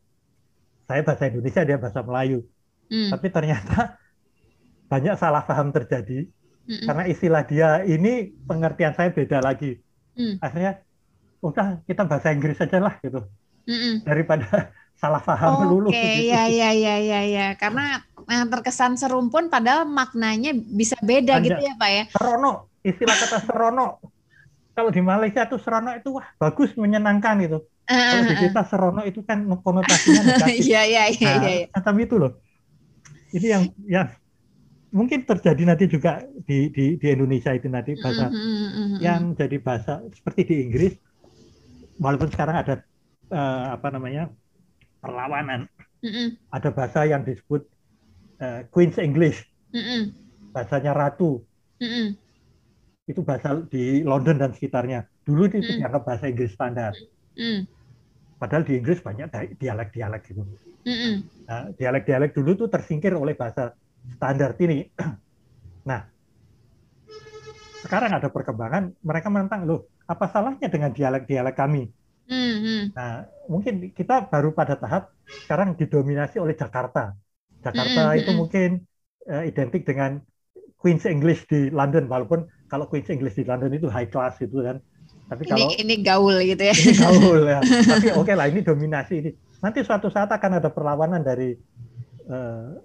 [0.92, 2.44] Saya bahasa Indonesia dia bahasa Melayu.
[2.88, 3.12] Mm.
[3.12, 4.00] tapi ternyata
[4.92, 6.30] banyak salah paham terjadi.
[6.68, 9.80] Mm karena istilah dia ini pengertian saya beda lagi.
[10.20, 10.38] Mm.
[10.44, 10.72] akhirnya
[11.42, 13.24] udah kita bahasa Inggris saja lah gitu.
[13.66, 14.72] Mm daripada
[15.02, 16.22] salah paham okay, lulu gitu.
[16.28, 17.48] ya ya ya ya ya.
[17.56, 23.16] Karena yang terkesan serumpun padahal maknanya bisa beda Anda, gitu ya Pak ya serono istilah
[23.16, 23.88] kata serono
[24.76, 29.24] kalau di Malaysia tuh serono itu wah bagus menyenangkan gitu kalau di kita serono itu
[29.24, 30.68] kan konotasinya negatif.
[30.68, 31.68] Iya iya iya nah, iya.
[31.72, 32.36] Tapi itu loh.
[33.32, 34.08] Ini yang yang
[34.92, 39.00] mungkin terjadi nanti juga di di, di Indonesia itu nanti bahasa mm-hmm.
[39.00, 40.94] yang jadi bahasa seperti di Inggris
[42.00, 42.84] walaupun sekarang ada
[43.32, 44.28] uh, apa namanya
[45.00, 45.72] perlawanan.
[46.04, 46.28] Mm-hmm.
[46.52, 47.64] Ada bahasa yang disebut
[48.42, 49.46] uh, Queen's English.
[49.74, 50.02] Mm-hmm.
[50.54, 51.44] Bahasanya ratu.
[51.82, 52.08] Mm-hmm.
[53.08, 55.06] Itu bahasa di London dan sekitarnya.
[55.24, 55.80] Dulu itu mm-hmm.
[55.82, 56.94] dianggap bahasa Inggris standar.
[57.38, 57.68] Mm.
[58.38, 60.46] Padahal di Inggris banyak dialek-dialek gitu.
[61.48, 63.74] Nah, dialek-dialek dulu tuh tersingkir oleh bahasa
[64.18, 64.88] standar ini.
[65.88, 66.04] Nah,
[67.80, 71.88] sekarang ada perkembangan, mereka menentang loh, apa salahnya dengan dialek-dialek kami?
[72.28, 72.82] Mm-hmm.
[72.92, 75.16] Nah, mungkin kita baru pada tahap
[75.48, 77.16] sekarang didominasi oleh Jakarta.
[77.66, 78.20] Jakarta mm-hmm.
[78.22, 78.70] itu mungkin
[79.30, 80.22] uh, identik dengan
[80.78, 84.78] Queen's English di London, walaupun kalau Queen's English di London itu high class itu kan
[85.28, 86.72] tapi kalau ini, ini gaul gitu ya.
[86.76, 87.60] Ini gaul ya.
[87.92, 89.32] Tapi oke okay lah ini dominasi ini.
[89.60, 91.52] Nanti suatu saat akan ada perlawanan dari
[92.28, 92.80] daerah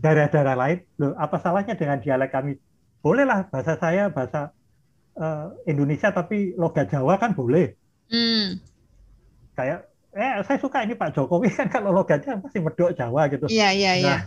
[0.00, 0.78] daerah-daerah lain.
[1.00, 2.56] Loh, apa salahnya dengan dialek kami?
[3.04, 4.56] Bolehlah bahasa saya bahasa
[5.20, 7.76] uh, Indonesia tapi logat Jawa kan boleh.
[8.08, 8.60] Hmm.
[9.52, 13.50] Kayak eh saya suka ini Pak Jokowi kan kalau logatnya pasti medok Jawa gitu.
[13.50, 14.16] Iya iya iya.
[14.16, 14.20] Nah,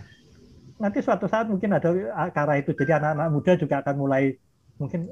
[0.88, 1.90] nanti suatu saat mungkin ada
[2.28, 2.70] ke itu.
[2.76, 4.36] Jadi anak-anak muda juga akan mulai
[4.76, 5.08] mungkin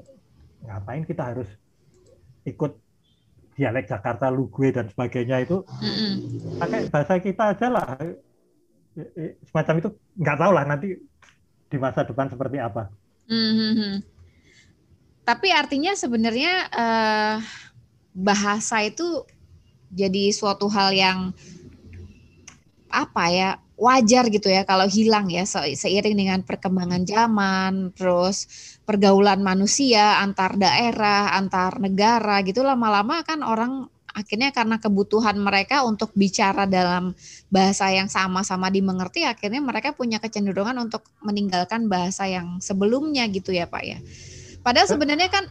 [0.62, 1.48] ngapain kita harus
[2.44, 2.76] ikut
[3.56, 6.60] dialek Jakarta, Lugwe dan sebagainya itu mm-hmm.
[6.60, 7.96] pakai bahasa kita aja lah
[9.48, 9.88] semacam itu
[10.20, 10.88] nggak tahu lah nanti
[11.66, 12.92] di masa depan seperti apa.
[13.32, 13.94] Mm-hmm.
[15.26, 17.36] Tapi artinya sebenarnya uh,
[18.14, 19.26] bahasa itu
[19.92, 21.18] jadi suatu hal yang
[22.90, 28.48] apa ya wajar gitu ya kalau hilang ya seiring dengan perkembangan zaman terus
[28.88, 33.84] pergaulan manusia antar daerah antar negara gitu lama-lama kan orang
[34.16, 37.12] akhirnya karena kebutuhan mereka untuk bicara dalam
[37.52, 43.68] bahasa yang sama-sama dimengerti akhirnya mereka punya kecenderungan untuk meninggalkan bahasa yang sebelumnya gitu ya
[43.68, 44.00] Pak ya
[44.64, 45.44] padahal sebenarnya kan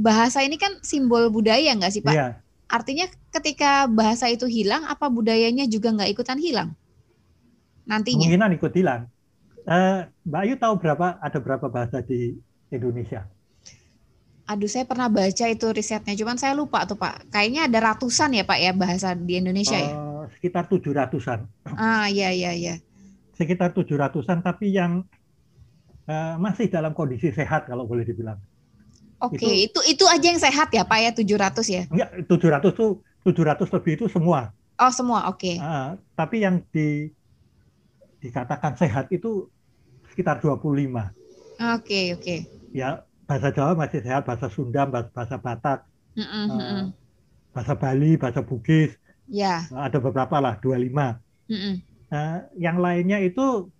[0.00, 2.40] bahasa ini kan simbol budaya nggak sih Pak iya.
[2.66, 6.70] Artinya ketika bahasa itu hilang apa budayanya juga nggak ikutan hilang
[7.86, 8.26] nantinya?
[8.26, 9.02] Kemungkinan ikut hilang.
[9.66, 12.38] Uh, Mbak Ayu tahu berapa ada berapa bahasa di
[12.70, 13.26] Indonesia?
[14.46, 17.34] Aduh, saya pernah baca itu risetnya, cuman saya lupa tuh Pak.
[17.34, 19.90] Kayaknya ada ratusan ya Pak ya bahasa di Indonesia uh, ya?
[19.90, 21.50] Eh, sekitar tujuh ratusan.
[21.74, 22.74] Ah, iya iya iya.
[23.34, 25.02] Sekitar tujuh ratusan, tapi yang
[26.06, 28.38] uh, masih dalam kondisi sehat kalau boleh dibilang.
[29.16, 29.54] Oke, okay.
[29.64, 31.82] itu, itu itu aja yang sehat ya Pak ya 700 ya?
[31.88, 34.52] Enggak, 700 tuh 700 lebih itu semua.
[34.76, 35.40] Oh, semua, oke.
[35.40, 35.56] Okay.
[35.56, 37.08] Uh, tapi yang di
[38.20, 39.48] dikatakan sehat itu
[40.12, 40.52] sekitar 25.
[40.52, 40.92] Oke,
[41.56, 42.20] okay, oke.
[42.20, 42.38] Okay.
[42.76, 46.84] Ya, bahasa Jawa masih sehat, bahasa Sunda, bahasa Batak, mm -mm, uh,
[47.56, 48.92] bahasa Bali, bahasa Bugis.
[49.32, 49.64] Ya.
[49.64, 49.88] Yeah.
[49.88, 51.16] Ada beberapa lah, 25.
[51.48, 51.74] Mm -mm.
[52.06, 53.72] Uh, yang lainnya itu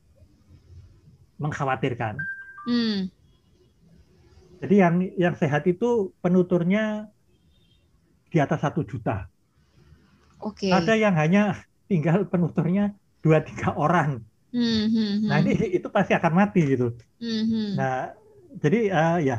[1.36, 2.16] mengkhawatirkan.
[2.66, 3.12] Mm.
[4.62, 7.12] Jadi yang yang sehat itu penuturnya
[8.32, 9.28] di atas satu juta.
[10.40, 10.68] Oke.
[10.68, 10.72] Okay.
[10.72, 14.24] Ada yang hanya tinggal penuturnya dua tiga orang.
[14.54, 15.10] Mm -hmm.
[15.28, 16.96] Nah ini itu pasti akan mati gitu.
[17.20, 17.66] Mm -hmm.
[17.76, 18.16] Nah
[18.56, 19.38] jadi uh, ya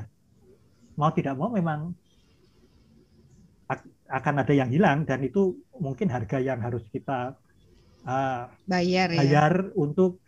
[0.97, 1.93] mau tidak mau memang
[4.07, 7.35] akan ada yang hilang dan itu mungkin harga yang harus kita
[8.07, 9.19] uh, bayar ya.
[9.19, 10.23] bayar untuk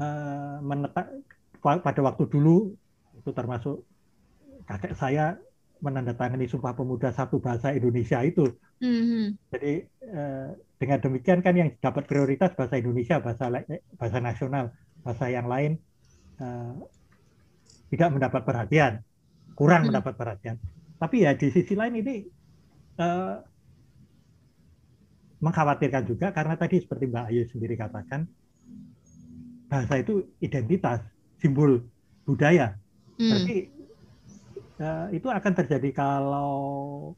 [0.00, 1.12] uh, menetak
[1.60, 2.72] pada waktu dulu
[3.20, 3.84] itu termasuk
[4.68, 5.40] kakek saya
[5.80, 8.44] menandatangani Sumpah Pemuda satu bahasa Indonesia itu.
[8.82, 9.24] Mm-hmm.
[9.54, 9.72] Jadi
[10.10, 13.50] uh, dengan demikian kan yang dapat prioritas bahasa Indonesia, bahasa
[13.96, 14.70] bahasa nasional,
[15.02, 15.80] bahasa yang lain
[16.38, 16.76] uh,
[17.88, 18.92] tidak mendapat perhatian,
[19.56, 19.88] kurang hmm.
[19.90, 20.60] mendapat perhatian.
[21.00, 22.16] Tapi ya di sisi lain ini
[25.38, 28.26] mengkhawatirkan juga karena tadi seperti Mbak Ayu sendiri katakan
[29.70, 31.00] bahasa itu identitas,
[31.38, 31.86] simbol
[32.26, 32.74] budaya.
[33.16, 33.30] Hmm.
[33.30, 33.56] Berarti
[34.80, 37.14] uh, itu akan terjadi kalau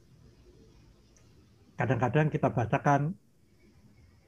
[1.80, 3.16] kadang-kadang kita bacakan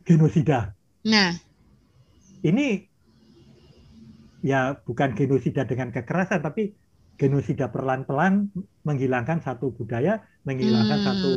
[0.08, 0.72] genosida.
[1.04, 1.36] Nah,
[2.40, 2.88] ini
[4.42, 6.74] ya bukan genosida dengan kekerasan tapi
[7.20, 8.50] genosida pelan-pelan
[8.82, 11.06] menghilangkan satu budaya, menghilangkan hmm.
[11.06, 11.30] satu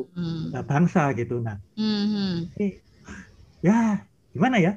[0.55, 1.43] uh, bangsa gitu.
[1.43, 2.55] Nah, hmm.
[2.57, 2.67] ini
[3.61, 4.73] ya gimana ya?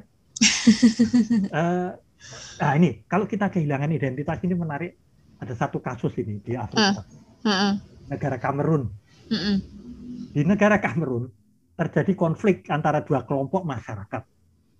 [1.55, 1.95] uh,
[2.61, 4.93] nah ini kalau kita kehilangan identitas ini menarik.
[5.39, 7.07] Ada satu kasus ini di Afrika,
[7.47, 7.49] uh.
[7.49, 7.75] Uh.
[8.11, 8.91] negara Kamerun.
[9.31, 9.59] Uh
[10.35, 11.31] Di negara Kamerun
[11.79, 14.23] terjadi konflik antara dua kelompok masyarakat.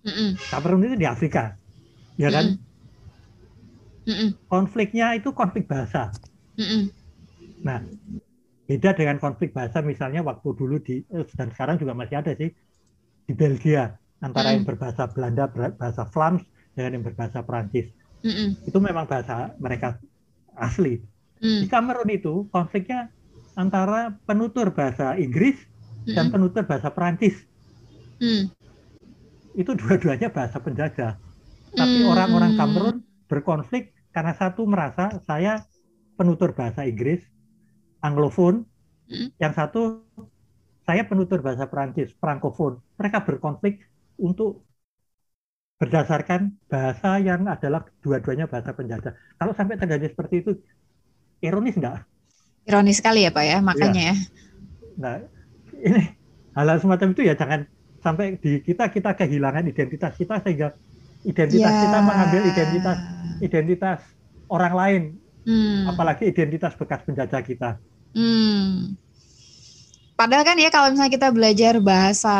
[0.03, 1.55] Uh Kamerun itu di Afrika,
[2.19, 2.59] ya kan?
[4.09, 4.29] Mm-mm.
[4.49, 6.09] Konfliknya itu konflik bahasa.
[6.57, 6.89] Mm-mm.
[7.61, 7.85] Nah,
[8.65, 12.49] beda dengan konflik bahasa misalnya waktu dulu di eh, dan sekarang juga masih ada sih
[13.29, 14.53] di Belgia antara mm.
[14.57, 16.41] yang berbahasa Belanda bahasa Flams
[16.73, 17.93] dengan yang berbahasa Prancis.
[18.25, 18.57] Mm-mm.
[18.65, 20.01] Itu memang bahasa mereka
[20.59, 20.99] asli.
[21.39, 21.59] Mm.
[21.63, 23.09] Di Kamerun itu konfliknya
[23.55, 25.67] antara penutur bahasa Inggris mm
[26.09, 27.35] dan penutur bahasa Prancis.
[28.17, 28.49] Mm.
[29.53, 31.19] Itu dua-duanya bahasa penjajah.
[31.75, 32.97] Tapi orang-orang Kamerun
[33.29, 35.63] berkonflik karena satu merasa saya
[36.17, 37.21] penutur bahasa Inggris,
[38.01, 38.65] Anglofon,
[39.07, 39.37] hmm.
[39.37, 40.03] yang satu
[40.83, 42.81] saya penutur bahasa Perancis, Frankofon.
[42.97, 43.85] Mereka berkonflik
[44.17, 44.65] untuk
[45.79, 49.15] berdasarkan bahasa yang adalah dua-duanya bahasa penjajah.
[49.39, 50.51] Kalau sampai terjadi seperti itu,
[51.39, 52.03] ironis enggak?
[52.67, 54.15] Ironis sekali ya Pak ya, makanya ya.
[54.15, 54.15] ya.
[54.99, 55.13] Nah,
[55.79, 56.01] ini
[56.51, 57.63] hal-hal semacam itu ya jangan
[58.03, 60.75] sampai di kita kita kehilangan identitas kita sehingga
[61.23, 61.81] identitas ya.
[61.87, 62.97] kita mengambil identitas
[63.39, 63.99] identitas
[64.51, 65.01] orang lain,
[65.47, 65.95] hmm.
[65.95, 67.69] apalagi identitas bekas penjajah kita.
[68.11, 68.99] Hmm.
[70.19, 72.35] Padahal kan ya kalau misalnya kita belajar bahasa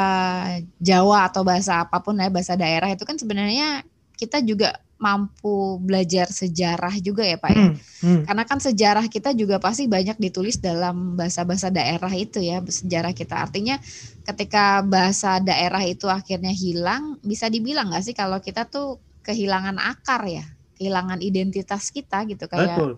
[0.83, 3.87] Jawa atau bahasa apa pun ya bahasa daerah itu kan sebenarnya
[4.19, 7.67] kita juga mampu belajar sejarah juga ya Pak ya.
[7.71, 8.21] Hmm, hmm.
[8.27, 13.47] Karena kan sejarah kita juga pasti banyak ditulis dalam bahasa-bahasa daerah itu ya sejarah kita.
[13.47, 13.79] Artinya
[14.27, 20.27] ketika bahasa daerah itu akhirnya hilang, bisa dibilang nggak sih kalau kita tuh kehilangan akar
[20.27, 20.43] ya?
[20.79, 22.91] kehilangan identitas kita gitu kayak betul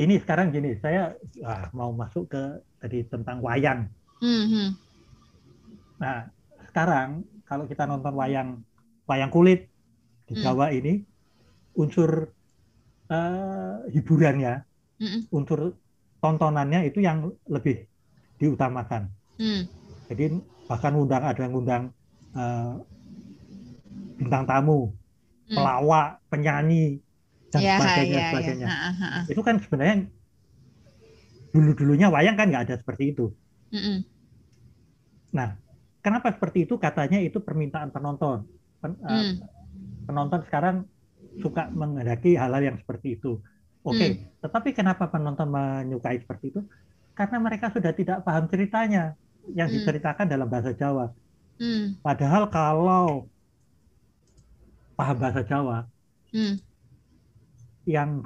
[0.00, 1.12] ini sekarang gini saya
[1.44, 2.42] ah, mau masuk ke
[2.80, 3.84] tadi tentang wayang
[4.20, 4.68] mm-hmm.
[6.00, 6.28] nah
[6.70, 8.62] sekarang kalau kita nonton wayang
[9.04, 9.66] wayang kulit
[10.30, 10.42] di mm.
[10.44, 11.02] Jawa ini
[11.74, 12.30] unsur
[13.10, 14.62] uh, hiburannya
[15.02, 15.20] mm-hmm.
[15.34, 15.74] unsur
[16.22, 17.84] tontonannya itu yang lebih
[18.38, 19.62] diutamakan mm.
[20.12, 20.38] jadi
[20.70, 21.84] bahkan undang ada ngundang
[22.38, 22.78] uh,
[24.20, 24.94] bintang tamu
[25.50, 25.56] mm.
[25.58, 27.02] pelawak penyanyi
[27.50, 28.66] dan ya, sebagainya ya, sebagainya.
[28.66, 28.70] Ya.
[28.70, 29.20] Ha, ha, ha.
[29.26, 30.06] Itu kan sebenarnya
[31.50, 33.34] dulu-dulunya wayang kan nggak ada seperti itu.
[33.74, 33.96] Mm -mm.
[35.30, 35.54] Nah,
[36.02, 36.76] kenapa seperti itu?
[36.76, 38.46] Katanya itu permintaan penonton.
[38.80, 39.04] Pen, mm.
[39.04, 39.24] uh,
[40.08, 40.76] penonton sekarang
[41.38, 43.38] suka menghendaki hal-hal yang seperti itu.
[43.80, 44.10] Oke, okay.
[44.12, 44.44] mm.
[44.44, 46.60] tetapi kenapa penonton menyukai seperti itu?
[47.16, 49.16] Karena mereka sudah tidak paham ceritanya
[49.56, 49.74] yang mm.
[49.80, 51.12] diceritakan dalam bahasa Jawa.
[51.60, 52.00] Mm.
[52.00, 53.30] Padahal kalau
[54.96, 55.88] paham bahasa Jawa,
[56.34, 56.70] mm
[57.88, 58.22] yang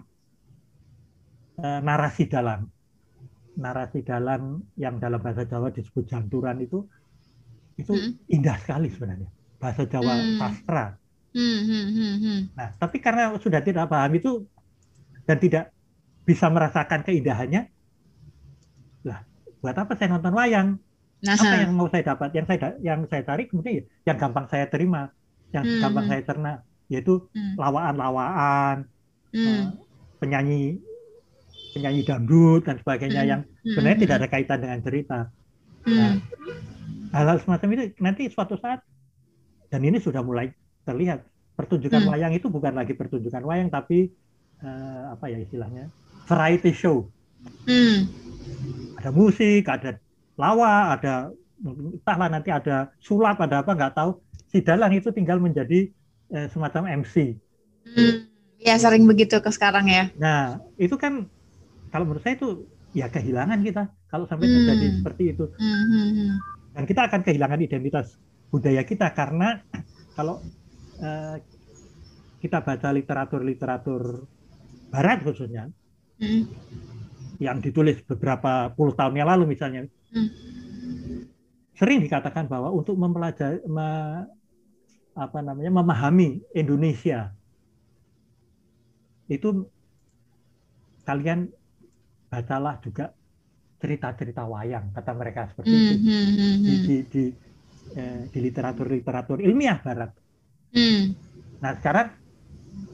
[1.56, 2.66] eh, narasi dalam
[3.54, 6.82] narasi dalam yang dalam bahasa Jawa disebut janturan itu
[7.78, 8.30] itu hmm.
[8.30, 10.36] indah sekali sebenarnya bahasa Jawa hmm.
[10.38, 10.84] sastra.
[11.34, 12.40] Hmm, hmm, hmm, hmm.
[12.54, 14.46] Nah, tapi karena sudah tidak paham itu
[15.26, 15.74] dan tidak
[16.22, 17.66] bisa merasakan keindahannya,
[19.02, 19.26] lah
[19.58, 20.68] buat apa saya nonton wayang?
[21.24, 21.34] Nah.
[21.34, 22.30] Apa yang mau saya dapat?
[22.38, 25.10] Yang saya yang saya cari kemudian yang gampang saya terima,
[25.50, 25.80] yang hmm.
[25.82, 26.12] gampang hmm.
[26.14, 26.52] saya cerna,
[26.86, 27.58] yaitu hmm.
[27.58, 28.86] lawaan-lawaan,
[29.34, 29.74] hmm.
[30.22, 30.78] penyanyi
[31.74, 33.30] penyanyi dangdut dan sebagainya hmm.
[33.34, 34.04] yang sebenarnya hmm.
[34.06, 35.18] tidak ada kaitan dengan cerita.
[35.84, 35.98] Hmm.
[35.98, 36.12] Nah,
[37.10, 38.80] hal-hal semacam itu nanti suatu saat
[39.68, 40.54] dan ini sudah mulai
[40.86, 41.26] terlihat
[41.58, 42.10] pertunjukan hmm.
[42.14, 44.14] wayang itu bukan lagi pertunjukan wayang tapi
[44.62, 45.90] uh, apa ya istilahnya
[46.30, 47.10] variety show.
[47.66, 48.08] Hmm.
[49.02, 49.98] Ada musik, ada
[50.38, 54.16] lawa, ada entahlah nanti ada sulap, ada apa nggak tahu.
[54.48, 55.90] Si dalang itu tinggal menjadi
[56.30, 57.34] uh, semacam MC.
[57.84, 58.30] Hmm.
[58.64, 60.08] Ya sering begitu ke sekarang ya.
[60.16, 61.28] Nah itu kan
[61.94, 64.54] kalau menurut saya itu ya kehilangan kita kalau sampai hmm.
[64.58, 65.44] terjadi seperti itu.
[65.54, 66.32] Hmm, hmm, hmm.
[66.74, 68.18] Dan kita akan kehilangan identitas
[68.50, 69.62] budaya kita karena
[70.18, 70.42] kalau
[70.98, 71.38] uh,
[72.42, 74.26] kita baca literatur-literatur
[74.90, 75.70] Barat khususnya
[76.18, 76.42] hmm.
[77.38, 80.30] yang ditulis beberapa puluh tahun yang lalu misalnya hmm.
[81.78, 83.86] sering dikatakan bahwa untuk mempelajari me,
[85.14, 87.30] apa namanya memahami Indonesia
[89.30, 89.70] itu
[91.06, 91.54] kalian
[92.34, 93.14] bacalah juga
[93.78, 97.22] cerita-cerita wayang kata mereka seperti itu hmm, hmm, hmm, di, di, di,
[97.94, 100.10] eh, di literatur literatur ilmiah Barat.
[100.74, 101.14] Hmm.
[101.62, 102.08] Nah sekarang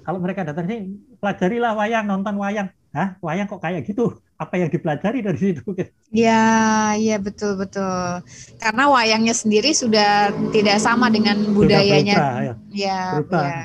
[0.05, 2.69] kalau mereka datang sini pelajarilah wayang, nonton wayang.
[2.91, 4.19] Hah, wayang kok kayak gitu?
[4.35, 5.63] Apa yang dipelajari dari situ?
[6.11, 8.19] Ya, ya betul betul.
[8.59, 12.19] Karena wayangnya sendiri sudah tidak sama dengan budayanya.
[12.19, 12.55] Sudah berubah, ya.
[12.75, 13.43] Ya, berubah.
[13.47, 13.63] ya.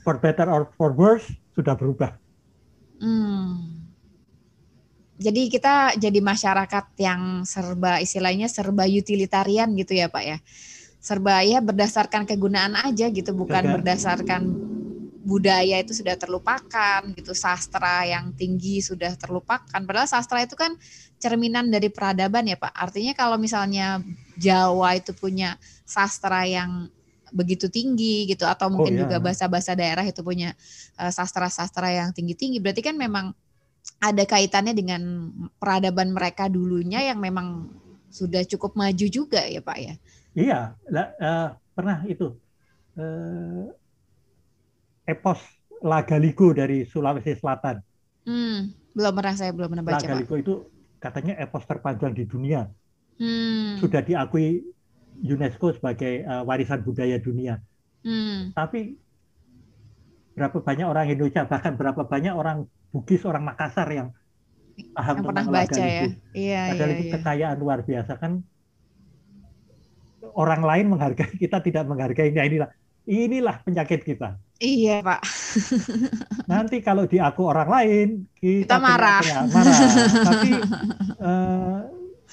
[0.00, 2.16] For better or for worse sudah berubah.
[2.96, 3.71] Hmm.
[5.22, 10.38] Jadi kita jadi masyarakat yang serba istilahnya serba utilitarian gitu ya Pak ya.
[11.02, 14.72] Serba ya berdasarkan kegunaan aja gitu, bukan berdasarkan
[15.22, 20.74] budaya itu sudah terlupakan gitu sastra yang tinggi sudah terlupakan padahal sastra itu kan
[21.22, 24.02] cerminan dari peradaban ya Pak artinya kalau misalnya
[24.34, 25.54] Jawa itu punya
[25.86, 26.90] sastra yang
[27.32, 29.02] begitu tinggi gitu atau mungkin oh, iya.
[29.08, 30.52] juga bahasa-bahasa daerah itu punya
[31.00, 33.32] uh, sastra-sastra yang tinggi-tinggi berarti kan memang
[34.02, 35.02] ada kaitannya dengan
[35.58, 37.70] peradaban mereka dulunya yang memang
[38.12, 39.94] sudah cukup maju juga ya Pak ya
[40.36, 40.58] iya
[41.18, 42.36] uh, pernah itu
[42.98, 43.72] uh,
[45.08, 45.40] epos
[45.82, 47.82] Lagaligo dari Sulawesi Selatan.
[48.22, 49.98] Hmm, belum pernah saya belum pernah baca.
[49.98, 50.42] Lagaligo Pak.
[50.46, 50.54] itu
[51.02, 52.70] katanya epos terpanjang di dunia.
[53.18, 53.82] Hmm.
[53.82, 54.62] Sudah diakui
[55.26, 57.58] UNESCO sebagai uh, warisan budaya dunia.
[58.06, 58.54] Hmm.
[58.54, 58.94] Tapi
[60.38, 64.12] berapa banyak orang Indonesia bahkan berapa banyak orang Bugis, orang Makassar yang
[64.92, 66.02] paham yang tentang baca ya.
[66.32, 67.12] Iya, Padahal iya, itu iya.
[67.16, 68.32] kekayaan luar biasa kan.
[70.32, 72.70] Orang lain menghargai kita tidak menghargainya inilah
[73.08, 74.38] inilah penyakit kita.
[74.62, 75.20] Iya, Pak.
[76.46, 79.20] Nanti kalau diaku orang lain, kita, kita marah.
[79.50, 79.78] marah.
[80.30, 80.50] Tapi
[81.18, 81.78] eh,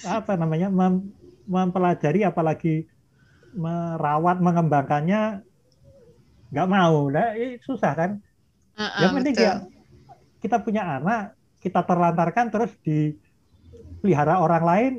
[0.05, 1.09] apa namanya mem
[1.49, 2.85] mempelajari apalagi
[3.57, 5.41] merawat mengembangkannya
[6.53, 7.33] nggak mau, nah,
[7.65, 8.11] susah kan?
[8.77, 9.53] Uh -uh, Yang penting ya
[10.39, 14.93] kita punya anak, kita terlantarkan terus dipelihara orang lain,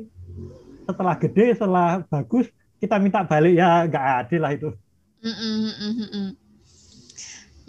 [0.85, 2.49] setelah gede, setelah bagus,
[2.81, 4.69] kita minta balik ya nggak adil lah itu.
[5.21, 6.27] Mm -mm, mm -mm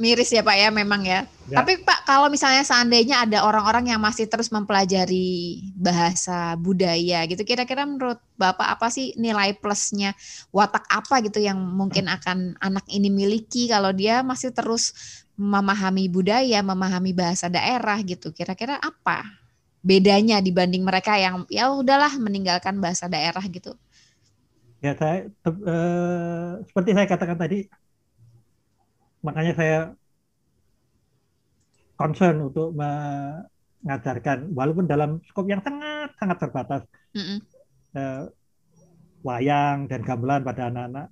[0.02, 1.22] miris ya Pak ya memang ya.
[1.46, 1.62] ya.
[1.62, 7.86] Tapi Pak kalau misalnya seandainya ada orang-orang yang masih terus mempelajari bahasa budaya gitu, kira-kira
[7.86, 10.16] menurut Bapak apa sih nilai plusnya
[10.50, 14.90] watak apa gitu yang mungkin akan anak ini miliki kalau dia masih terus
[15.36, 18.30] memahami budaya, memahami bahasa daerah gitu.
[18.30, 19.24] Kira-kira apa
[19.82, 23.74] bedanya dibanding mereka yang ya udahlah meninggalkan bahasa daerah gitu?
[24.82, 27.66] Ya saya uh, seperti saya katakan tadi
[29.22, 29.78] makanya saya
[31.94, 36.82] concern untuk mengajarkan walaupun dalam skop yang sangat sangat terbatas
[37.14, 37.38] mm
[39.22, 41.06] wayang dan gamelan pada anak-anak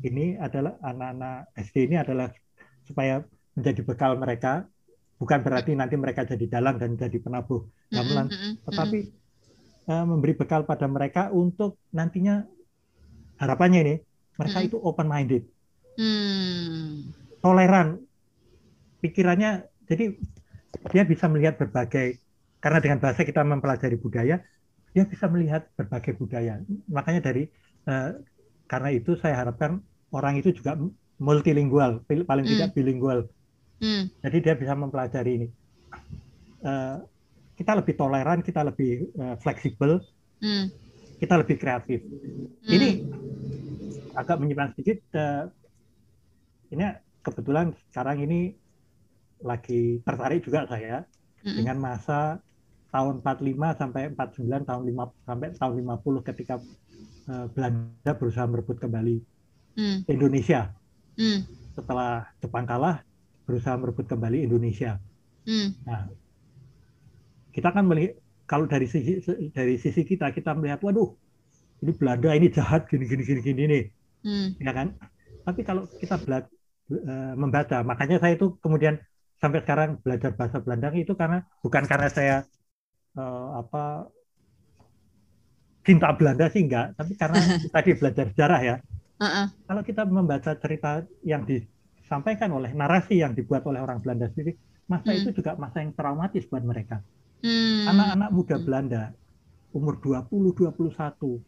[0.00, 2.32] ini adalah anak-anak SD ini adalah
[2.88, 3.20] supaya
[3.60, 4.64] menjadi bekal mereka
[5.20, 8.52] bukan berarti nanti mereka jadi dalang dan jadi penabuh gamelan mm -hmm.
[8.64, 8.98] tetapi
[9.92, 12.40] uh, memberi bekal pada mereka untuk nantinya
[13.36, 13.94] harapannya ini
[14.40, 14.68] mereka mm -hmm.
[14.72, 15.44] itu open minded
[16.00, 18.00] mm toleran
[19.00, 20.12] pikirannya jadi
[20.92, 22.20] dia bisa melihat berbagai
[22.60, 24.44] karena dengan bahasa kita mempelajari budaya
[24.92, 27.48] dia bisa melihat berbagai budaya makanya dari
[27.88, 28.12] uh,
[28.68, 29.80] karena itu saya harapkan
[30.12, 30.76] orang itu juga
[31.16, 32.52] multilingual paling mm.
[32.56, 33.24] tidak bilingual
[33.80, 34.22] mm.
[34.22, 35.48] jadi dia bisa mempelajari ini
[36.64, 37.02] uh,
[37.56, 40.00] kita lebih toleran kita lebih uh, fleksibel
[40.40, 40.64] mm.
[41.20, 42.70] kita lebih kreatif mm.
[42.70, 42.88] ini
[44.14, 45.48] agak menyimpang sedikit uh,
[46.70, 46.86] ini
[47.20, 48.54] kebetulan sekarang ini
[49.40, 51.56] lagi tertarik juga saya mm-hmm.
[51.56, 52.40] dengan masa
[52.90, 56.54] tahun 45 sampai 49 tahun 5 sampai tahun 50 ketika
[57.30, 59.16] uh, Belanda berusaha merebut kembali
[59.78, 59.98] mm.
[60.10, 60.74] Indonesia.
[61.16, 61.46] Mm.
[61.76, 63.00] Setelah Jepang kalah
[63.50, 65.02] berusaha merebut kembali Indonesia.
[65.42, 65.74] Hmm.
[65.82, 66.06] Nah,
[67.50, 68.14] kita kan melihat
[68.46, 69.18] kalau dari sisi
[69.50, 71.14] dari sisi kita kita melihat waduh
[71.82, 73.84] ini Belanda ini jahat gini gini gini gini nih
[74.26, 74.48] hmm.
[74.58, 74.94] ya kan
[75.46, 78.98] tapi kalau kita bela, uh, membaca makanya saya itu kemudian
[79.38, 82.36] sampai sekarang belajar bahasa Belanda itu karena bukan karena saya
[83.14, 84.10] uh, apa
[85.86, 87.40] cinta Belanda sih enggak tapi karena
[87.74, 88.76] tadi belajar sejarah ya
[89.22, 89.46] uh-uh.
[89.64, 91.46] kalau kita membaca cerita yang
[92.10, 94.58] disampaikan oleh narasi yang dibuat oleh orang Belanda sendiri
[94.90, 95.18] masa hmm.
[95.22, 96.98] itu juga masa yang traumatis buat mereka
[97.40, 97.88] Hmm.
[97.88, 99.02] Anak-anak muda Belanda
[99.72, 101.40] umur 20 21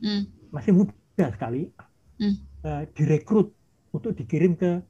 [0.00, 0.22] hmm.
[0.48, 1.68] masih muda sekali
[2.16, 2.34] hmm.
[2.64, 3.52] uh, direkrut
[3.92, 4.80] untuk dikirim ke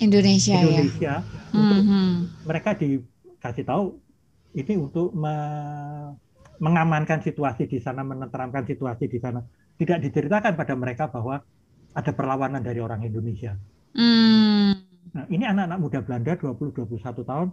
[0.00, 0.62] Indonesia, ya?
[0.62, 1.52] Indonesia ya?
[1.52, 2.14] untuk hmm.
[2.48, 3.98] mereka dikasih tahu
[4.56, 5.36] ini untuk me
[6.58, 9.38] mengamankan situasi di sana, menenteramkan situasi di sana.
[9.78, 11.38] Tidak diceritakan pada mereka bahwa
[11.94, 13.54] ada perlawanan dari orang Indonesia.
[13.96, 14.76] Hmm.
[15.14, 17.48] Nah, ini anak-anak muda Belanda 20-21 tahun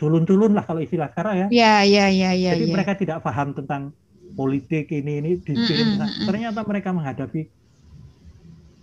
[0.00, 1.46] tulun-tulun lah kalau istilah sekarang ya.
[1.52, 2.50] Iya, iya, iya, iya.
[2.56, 2.72] Jadi ya.
[2.72, 3.92] mereka tidak paham tentang
[4.32, 6.00] politik ini ini dikirim.
[6.00, 7.40] Mm -mm, Ternyata mereka menghadapi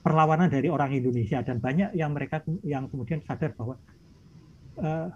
[0.06, 3.82] perlawanan dari orang Indonesia dan banyak yang mereka yang kemudian sadar bahwa
[4.78, 5.10] uh,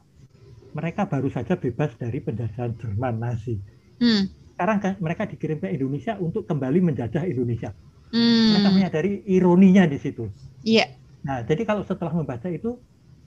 [0.73, 3.61] mereka baru saja bebas dari penjajahan Jerman Nazi.
[4.01, 4.23] Mm.
[4.57, 7.71] Sekarang kan mereka dikirim ke Indonesia untuk kembali menjajah Indonesia.
[8.09, 8.57] Mm.
[8.57, 10.25] Mereka menyadari ironinya di situ.
[10.65, 10.89] Iya.
[10.89, 10.89] Yeah.
[11.21, 12.81] Nah, jadi kalau setelah membaca itu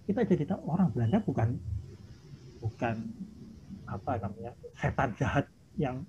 [0.04, 1.56] kita jadi tahu orang Belanda bukan
[2.60, 2.96] bukan
[3.84, 6.02] apa namanya setan jahat yang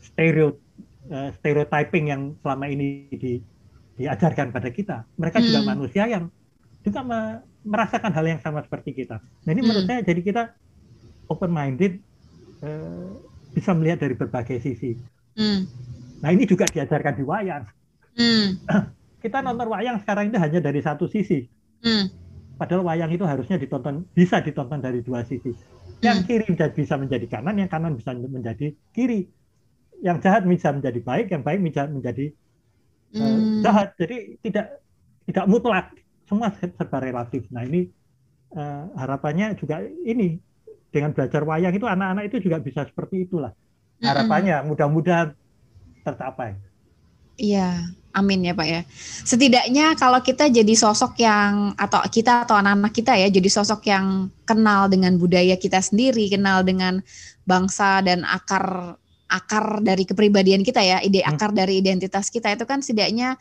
[0.00, 0.56] stereo
[1.10, 3.42] uh, stereotyping yang selama ini di,
[3.98, 5.04] diajarkan pada kita.
[5.18, 5.46] Mereka hmm.
[5.50, 6.30] juga manusia yang
[6.86, 9.18] juga me, merasakan hal yang sama seperti kita.
[9.18, 9.66] Nah ini hmm.
[9.66, 10.42] menurut saya jadi kita
[11.26, 11.98] open minded
[12.62, 13.10] uh, eh,
[13.56, 14.94] bisa melihat dari berbagai sisi.
[15.34, 15.66] Hmm.
[16.22, 17.64] Nah ini juga diajarkan di wayang.
[18.16, 18.48] Hmm.
[19.26, 21.42] kita nonton wayang sekarang ini hanya dari satu sisi.
[21.82, 25.52] Hmm Padahal wayang itu harusnya ditonton bisa ditonton dari dua sisi.
[26.00, 26.28] Yang hmm.
[26.28, 29.28] kiri bisa menjadi kanan, yang kanan bisa menjadi kiri.
[30.00, 32.32] Yang jahat bisa menjadi baik, yang baik bisa menjadi
[33.16, 33.60] uh, hmm.
[33.60, 33.92] jahat.
[34.00, 34.80] Jadi tidak
[35.28, 35.92] tidak mutlak,
[36.24, 37.44] semua serba relatif.
[37.52, 37.92] Nah ini
[38.56, 40.40] uh, harapannya juga ini
[40.88, 43.52] dengan belajar wayang itu anak-anak itu juga bisa seperti itulah.
[44.00, 44.16] Hmm.
[44.16, 45.36] Harapannya mudah-mudahan
[46.08, 46.56] tercapai.
[47.36, 48.80] Iya, amin ya Pak ya.
[49.28, 54.32] Setidaknya kalau kita jadi sosok yang atau kita atau anak-anak kita ya jadi sosok yang
[54.48, 57.04] kenal dengan budaya kita sendiri, kenal dengan
[57.44, 58.96] bangsa dan akar
[59.26, 61.30] akar dari kepribadian kita ya, ide hmm.
[61.36, 63.36] akar dari identitas kita itu kan setidaknya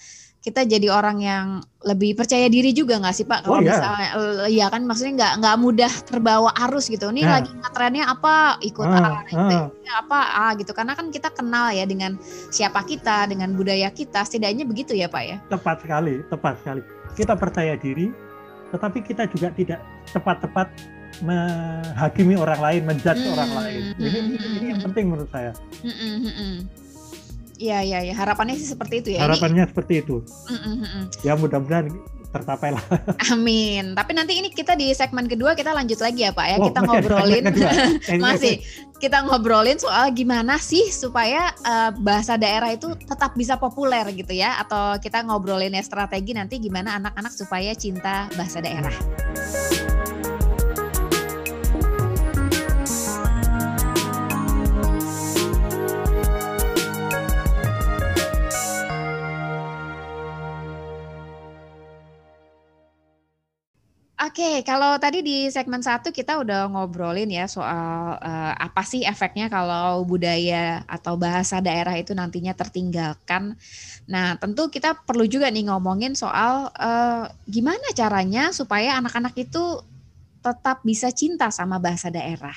[0.45, 3.49] kita jadi orang yang lebih percaya diri juga nggak sih Pak?
[3.49, 3.73] Kalau oh, iya.
[3.73, 4.09] misalnya,
[4.45, 7.09] ya kan maksudnya nggak nggak mudah terbawa arus gitu.
[7.09, 7.41] Ini nah.
[7.41, 9.65] lagi trennya apa ikut ah, ah.
[10.05, 10.69] apa ah gitu.
[10.77, 12.21] Karena kan kita kenal ya dengan
[12.53, 14.21] siapa kita, dengan budaya kita.
[14.21, 15.41] Setidaknya begitu ya Pak ya?
[15.49, 16.81] Tepat sekali, tepat sekali.
[17.17, 18.13] Kita percaya diri,
[18.69, 19.81] tetapi kita juga tidak
[20.13, 20.69] tepat-tepat
[21.25, 23.81] menghakimi orang lain, menjudge hmm, orang lain.
[23.97, 25.57] Ini, hmm, ini yang penting menurut saya.
[25.81, 26.35] Hmm, hmm, hmm.
[26.37, 26.84] hmm.
[27.55, 28.13] Iya iya ya.
[28.15, 29.27] harapannya sih seperti itu ya.
[29.27, 29.71] Harapannya ini...
[29.71, 30.15] seperti itu.
[30.51, 31.03] Mm -mm.
[31.23, 31.87] Ya mudah-mudahan
[32.35, 32.83] tercapai lah.
[33.31, 33.95] Amin.
[33.95, 36.55] Tapi nanti ini kita di segmen kedua kita lanjut lagi ya Pak ya.
[36.59, 37.43] Oh, kita ngobrolin
[38.25, 38.59] masih
[38.99, 44.59] kita ngobrolin soal gimana sih supaya uh, bahasa daerah itu tetap bisa populer gitu ya
[44.59, 48.95] atau kita ngobrolin ya strategi nanti gimana anak-anak supaya cinta bahasa daerah.
[64.25, 69.53] Oke, kalau tadi di segmen satu kita udah ngobrolin ya soal uh, apa sih efeknya
[69.53, 73.53] kalau budaya atau bahasa daerah itu nantinya tertinggalkan.
[74.09, 79.85] Nah, tentu kita perlu juga nih ngomongin soal uh, gimana caranya supaya anak-anak itu
[80.41, 82.55] tetap bisa cinta sama bahasa daerah.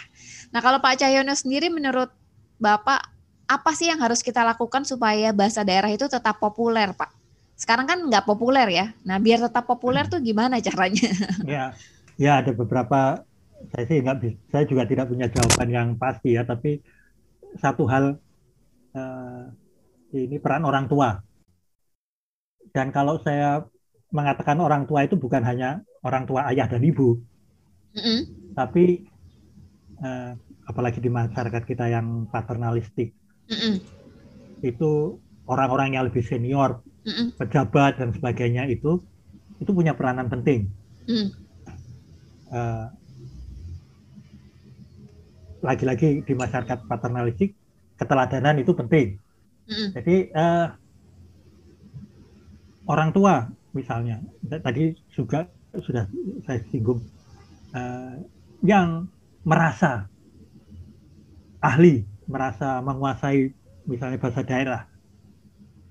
[0.49, 2.09] Nah, kalau Pak Cahyono sendiri menurut
[2.57, 3.13] Bapak
[3.45, 7.28] apa sih yang harus kita lakukan supaya bahasa daerah itu tetap populer, Pak?
[7.59, 8.87] Sekarang kan nggak populer ya.
[9.03, 11.11] Nah, biar tetap populer tuh gimana caranya?
[11.45, 11.75] Ya,
[12.15, 13.27] ya ada beberapa.
[13.75, 14.39] Saya sih nggak bisa.
[14.55, 16.47] Saya juga tidak punya jawaban yang pasti ya.
[16.47, 16.79] Tapi
[17.59, 18.15] satu hal
[18.95, 19.43] uh,
[20.15, 21.19] ini peran orang tua.
[22.71, 23.67] Dan kalau saya
[24.15, 27.19] mengatakan orang tua itu bukan hanya orang tua ayah dan ibu,
[27.93, 28.19] mm -hmm.
[28.57, 29.05] tapi
[30.01, 30.33] uh,
[30.65, 33.13] apalagi di masyarakat kita yang paternalistik,
[33.51, 33.75] mm -hmm.
[34.65, 39.01] itu orang-orang yang lebih senior mm pejabat dan sebagainya itu
[39.59, 40.69] itu punya peranan penting.
[41.09, 41.29] Mm.
[42.53, 42.87] Uh,
[45.65, 47.57] lagi-lagi di masyarakat paternalistik
[47.97, 49.17] keteladanan itu penting.
[49.67, 49.89] Mm.
[49.97, 50.69] Jadi uh,
[52.89, 56.09] orang tua misalnya tadi juga sudah
[56.45, 57.01] saya singgung
[57.73, 58.17] uh,
[58.65, 59.09] yang
[59.45, 60.09] merasa
[61.61, 63.53] ahli, merasa menguasai
[63.89, 64.88] misalnya bahasa daerah.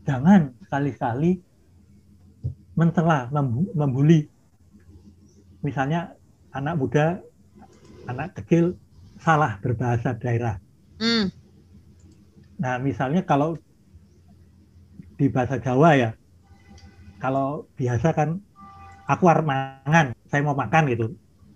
[0.07, 1.43] Jangan sekali-kali
[2.79, 3.27] mencela,
[3.75, 4.23] membuli.
[5.59, 6.15] Misalnya
[6.55, 7.19] anak muda,
[8.07, 8.79] anak kecil
[9.19, 10.63] salah berbahasa daerah.
[11.03, 11.27] Mm.
[12.63, 13.59] Nah, misalnya kalau
[15.19, 16.09] di bahasa Jawa ya,
[17.19, 18.39] kalau biasa kan
[19.11, 21.07] aku armangan, saya mau makan gitu.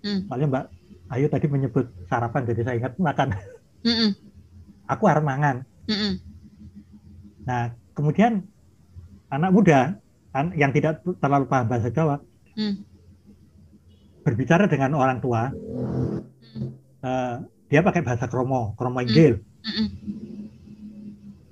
[0.04, 0.28] Mm.
[0.28, 0.66] Soalnya Mbak
[1.12, 3.28] Ayu tadi menyebut sarapan, jadi saya ingat makan.
[3.84, 4.10] Mm -mm.
[4.92, 5.64] Aku armangan.
[5.84, 6.12] Mm -mm.
[7.44, 8.46] Nah, kemudian
[9.32, 9.80] anak muda
[10.56, 12.16] yang tidak terlalu paham bahasa Jawa
[12.56, 12.74] mm.
[14.24, 16.18] berbicara dengan orang tua, mm.
[17.04, 17.36] uh,
[17.68, 19.04] dia pakai bahasa kromo, kromo mm.
[19.08, 19.32] Inggil.
[19.62, 19.88] Mm -mm.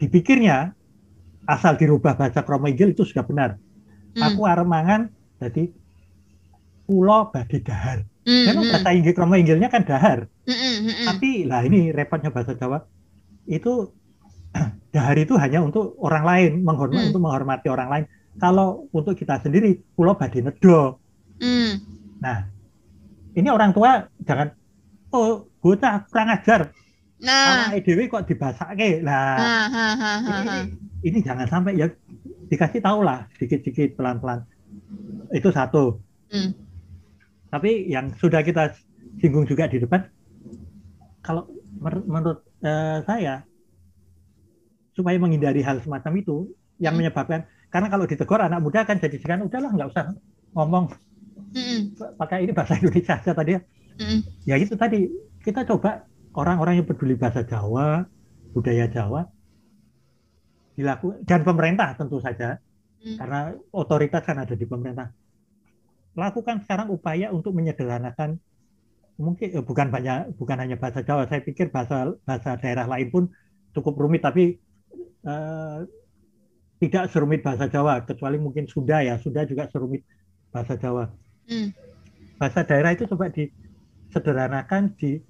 [0.01, 0.73] Dipikirnya
[1.45, 3.51] asal dirubah bahasa kromo Inggil itu sudah benar.
[4.17, 4.23] Mm.
[4.33, 5.73] Aku armangan, jadi
[6.89, 8.03] pulau badi dahar.
[8.27, 8.73] Mm, Memang mm.
[8.73, 10.19] bahasa Inggris kromo Inggilnya kan dahar.
[10.45, 12.85] Mm, mm, mm, Tapi lah ini repotnya bahasa Jawa
[13.49, 13.93] itu
[14.91, 17.11] dahar itu hanya untuk orang lain, menghormati mm.
[17.15, 18.05] untuk menghormati orang lain.
[18.39, 20.99] Kalau untuk kita sendiri, pulau badi nedo.
[21.43, 21.73] Mm.
[22.21, 22.39] Nah,
[23.35, 24.51] ini orang tua jangan
[25.15, 26.71] oh bocah kurang ajar.
[27.21, 29.05] Nah, EDW kok dibasake.
[29.05, 30.73] Nah, ha, ha, ha, ha, ini,
[31.05, 31.87] ini jangan sampai ya
[32.49, 34.43] dikasih tahu lah sedikit-sedikit pelan-pelan.
[35.31, 36.01] Itu satu.
[36.33, 36.71] Mm
[37.51, 38.71] tapi yang sudah kita
[39.19, 40.07] singgung juga di depan,
[41.21, 41.51] kalau
[41.83, 43.43] menurut uh, saya
[44.95, 46.37] supaya menghindari hal semacam itu
[46.81, 47.07] yang hmm.
[47.07, 50.05] menyebabkan karena kalau ditegur anak muda kan jadi sekarang udahlah nggak usah
[50.59, 50.91] ngomong
[51.55, 51.81] mm.
[52.19, 53.61] pakai ini bahasa Indonesia saja tadi ya.
[54.03, 54.21] Mm.
[54.43, 55.07] Ya itu tadi
[55.47, 56.03] kita coba
[56.35, 58.07] orang-orang yang peduli bahasa Jawa,
[58.51, 59.27] budaya Jawa
[60.75, 62.59] dilakukan dan pemerintah tentu saja
[63.03, 63.17] mm.
[63.23, 65.13] karena otoritas kan ada di pemerintah
[66.19, 68.41] lakukan sekarang upaya untuk menyederhanakan
[69.21, 73.25] mungkin eh, bukan banyak bukan hanya bahasa Jawa saya pikir bahasa bahasa daerah lain pun
[73.77, 74.57] cukup rumit tapi
[75.25, 75.79] eh,
[76.81, 80.05] tidak serumit bahasa Jawa kecuali mungkin Sunda ya Sunda juga serumit
[80.49, 81.13] bahasa Jawa
[81.49, 81.69] hmm.
[82.41, 85.21] bahasa daerah itu coba disederhanakan di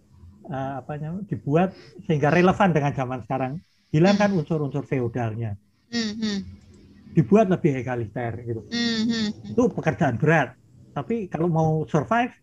[0.46, 1.74] eh, apa namanya dibuat
[2.06, 3.52] sehingga relevan dengan zaman sekarang
[3.90, 4.40] hilangkan hmm.
[4.42, 5.58] unsur-unsur feodalnya
[5.90, 6.12] hmm.
[6.16, 6.38] hmm.
[7.18, 9.02] dibuat lebih egaliter gitu hmm.
[9.06, 9.28] hmm.
[9.50, 10.54] itu pekerjaan berat
[10.94, 12.34] tapi kalau mau survive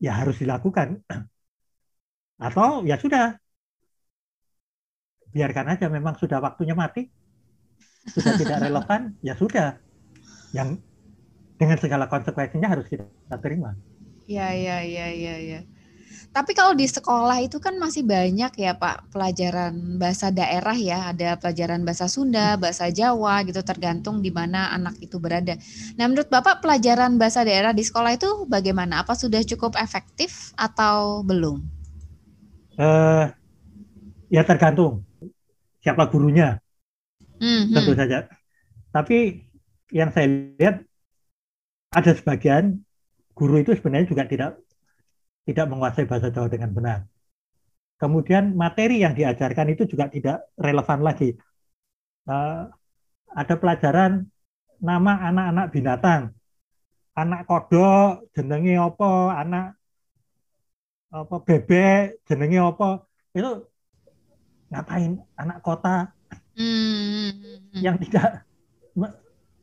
[0.00, 1.00] ya harus dilakukan
[2.48, 3.40] atau ya sudah
[5.34, 7.10] biarkan aja memang sudah waktunya mati
[8.06, 9.82] sudah tidak relevan ya sudah
[10.54, 10.78] yang
[11.58, 13.04] dengan segala konsekuensinya harus kita
[13.42, 13.74] terima
[14.30, 15.60] ya ya ya ya ya
[16.34, 21.38] tapi kalau di sekolah itu kan masih banyak ya Pak pelajaran bahasa daerah ya, ada
[21.38, 25.54] pelajaran bahasa Sunda, bahasa Jawa gitu tergantung di mana anak itu berada.
[25.94, 29.06] Nah, menurut Bapak pelajaran bahasa daerah di sekolah itu bagaimana?
[29.06, 31.62] Apa sudah cukup efektif atau belum?
[32.74, 33.30] Uh,
[34.26, 35.06] ya tergantung
[35.84, 36.56] siapa gurunya.
[37.38, 37.74] Mm-hmm.
[37.76, 38.18] Tentu saja.
[38.88, 39.44] Tapi
[39.92, 40.26] yang saya
[40.56, 40.80] lihat
[41.92, 42.80] ada sebagian
[43.36, 44.50] guru itu sebenarnya juga tidak
[45.44, 46.98] tidak menguasai bahasa Jawa dengan benar.
[48.00, 51.36] Kemudian materi yang diajarkan itu juga tidak relevan lagi.
[52.24, 52.66] Uh,
[53.30, 54.26] ada pelajaran
[54.80, 56.22] nama anak-anak binatang,
[57.14, 59.78] anak kodok jenenge opo, anak
[61.14, 63.06] apa bebek jenenge opo,
[63.36, 63.68] itu
[64.74, 66.10] ngapain anak kota
[66.58, 67.30] hmm.
[67.78, 68.42] yang tidak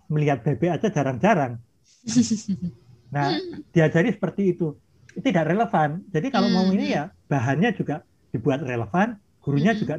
[0.07, 1.59] melihat bebek aja jarang-jarang.
[3.12, 3.28] Nah,
[3.76, 4.72] diajari seperti itu
[5.20, 5.99] tidak relevan.
[6.16, 6.55] Jadi kalau hmm.
[6.55, 6.95] mau ini hmm.
[6.95, 9.80] ya bahannya juga dibuat relevan, gurunya hmm.
[9.84, 9.95] juga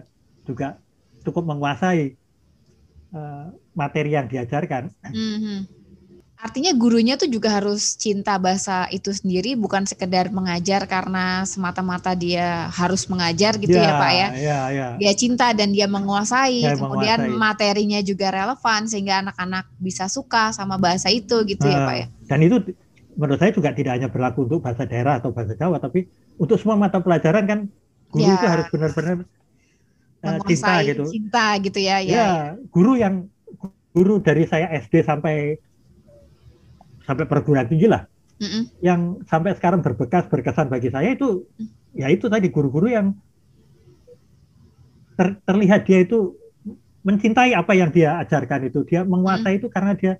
[0.48, 0.68] juga
[1.20, 2.16] cukup menguasai
[3.12, 4.88] uh, materi yang diajarkan.
[5.04, 5.68] Hmm.
[6.42, 12.66] Artinya gurunya tuh juga harus cinta bahasa itu sendiri, bukan sekedar mengajar karena semata-mata dia
[12.74, 14.28] harus mengajar gitu ya, ya Pak ya.
[14.34, 14.88] ya, ya.
[14.98, 17.38] Dia cinta dan dia menguasai, ya, kemudian menguasai.
[17.38, 22.06] materinya juga relevan sehingga anak-anak bisa suka sama bahasa itu gitu uh, ya Pak ya.
[22.26, 22.56] Dan itu
[23.14, 26.10] menurut saya juga tidak hanya berlaku untuk bahasa daerah atau bahasa Jawa, tapi
[26.42, 27.58] untuk semua mata pelajaran kan
[28.10, 28.34] guru ya.
[28.34, 29.16] itu harus benar-benar
[30.26, 31.02] uh, cinta gitu.
[31.06, 32.02] Cinta gitu ya.
[32.02, 32.28] Ya, ya,
[32.66, 33.30] guru yang
[33.94, 35.62] guru dari saya SD sampai
[37.04, 38.06] sampai perguruan tinggi lah,
[38.38, 38.62] mm -mm.
[38.82, 41.98] yang sampai sekarang berbekas berkesan bagi saya itu, mm.
[41.98, 43.14] ya itu tadi guru-guru yang
[45.18, 46.38] ter, terlihat dia itu
[47.02, 49.58] mencintai apa yang dia ajarkan itu, dia menguasai mm.
[49.62, 50.12] itu karena dia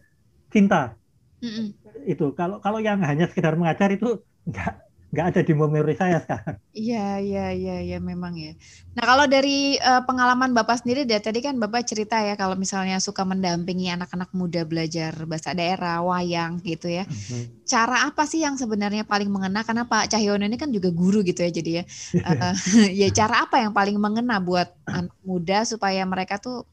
[0.51, 0.99] cinta.
[1.43, 4.75] Mm -mm itu kalau kalau yang hanya sekedar mengajar itu nggak
[5.13, 6.57] nggak ada di memori saya sekarang.
[6.73, 8.57] Iya, iya, iya, iya, memang ya.
[8.97, 12.97] Nah, kalau dari uh, pengalaman Bapak sendiri, dari tadi kan Bapak cerita ya, kalau misalnya
[12.97, 17.05] suka mendampingi anak-anak muda belajar bahasa daerah, wayang gitu ya.
[17.05, 17.69] Mm-hmm.
[17.69, 19.61] Cara apa sih yang sebenarnya paling mengena?
[19.69, 21.85] Karena Pak Cahyono ini kan juga guru gitu ya, jadi ya.
[22.17, 22.57] Uh,
[23.05, 26.65] ya cara apa yang paling mengena buat anak muda supaya mereka tuh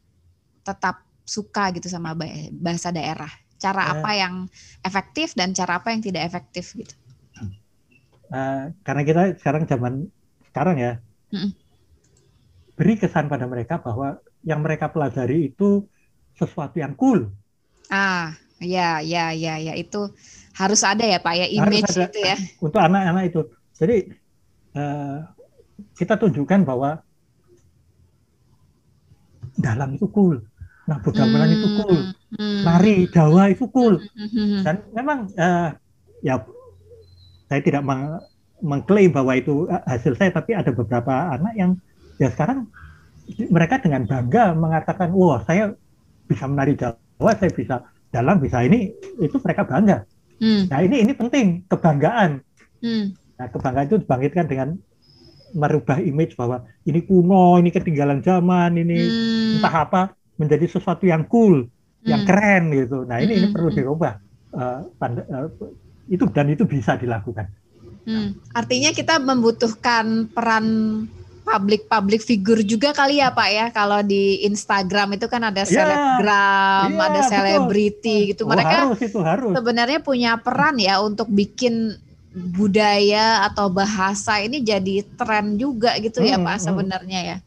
[0.63, 2.15] tetap suka gitu sama
[2.55, 3.29] bahasa daerah?
[3.59, 4.47] Cara apa yang
[4.87, 6.95] efektif dan cara apa yang tidak efektif gitu?
[8.33, 9.93] Uh, karena kita sekarang zaman
[10.49, 10.93] sekarang ya
[11.33, 11.69] mm
[12.79, 15.83] beri kesan pada mereka bahwa yang mereka pelajari itu
[16.39, 17.27] sesuatu yang cool.
[17.91, 18.31] Ah,
[18.63, 20.07] ya, ya, ya, ya itu
[20.55, 22.35] harus ada ya Pak ya image ada, itu ya.
[22.65, 23.41] Untuk anak-anak itu.
[23.75, 23.97] Jadi
[24.79, 25.27] uh,
[25.99, 27.03] kita tunjukkan bahwa
[29.59, 30.39] dalam itu cool.
[30.87, 31.99] Nah, begamelan hmm, itu cool.
[32.39, 32.61] Hmm.
[32.63, 33.99] Nari Jawa itu cool.
[33.99, 34.61] Hmm, hmm, hmm.
[34.63, 35.75] Dan memang uh,
[36.23, 36.39] ya
[37.49, 38.21] saya tidak meng
[38.59, 41.71] mengklaim bahwa itu hasil saya, tapi ada beberapa anak yang
[42.19, 42.67] ya sekarang
[43.47, 45.73] mereka dengan bangga mengatakan, wah saya
[46.27, 47.75] bisa menari Jawa, saya bisa
[48.11, 48.91] dalam, bisa ini,
[49.21, 50.03] itu mereka bangga.
[50.39, 50.67] Hmm.
[50.67, 52.43] Nah ini ini penting kebanggaan.
[52.83, 53.15] Hmm.
[53.39, 54.75] Nah kebanggaan itu dibangkitkan dengan
[55.55, 59.55] merubah image bahwa ini kuno, ini ketinggalan zaman, ini hmm.
[59.59, 60.01] entah apa
[60.35, 62.07] menjadi sesuatu yang cool, hmm.
[62.07, 63.07] yang keren gitu.
[63.07, 63.39] Nah ini hmm.
[63.39, 64.13] ini perlu dirubah.
[64.49, 65.45] Uh, tanda, uh,
[66.09, 67.47] itu dan itu bisa dilakukan.
[68.09, 68.33] Hmm.
[68.57, 70.65] Artinya kita membutuhkan peran
[71.49, 73.65] public-public figure juga kali ya Pak ya.
[73.73, 78.45] Kalau di Instagram itu kan ada ya, selebgram, ya, ada selebriti gitu.
[78.45, 79.53] Oh, Mereka harus, itu harus.
[79.53, 81.97] sebenarnya punya peran ya untuk bikin
[82.29, 86.65] budaya atau bahasa ini jadi tren juga gitu ya, hmm, ya Pak hmm.
[86.65, 87.37] sebenarnya ya.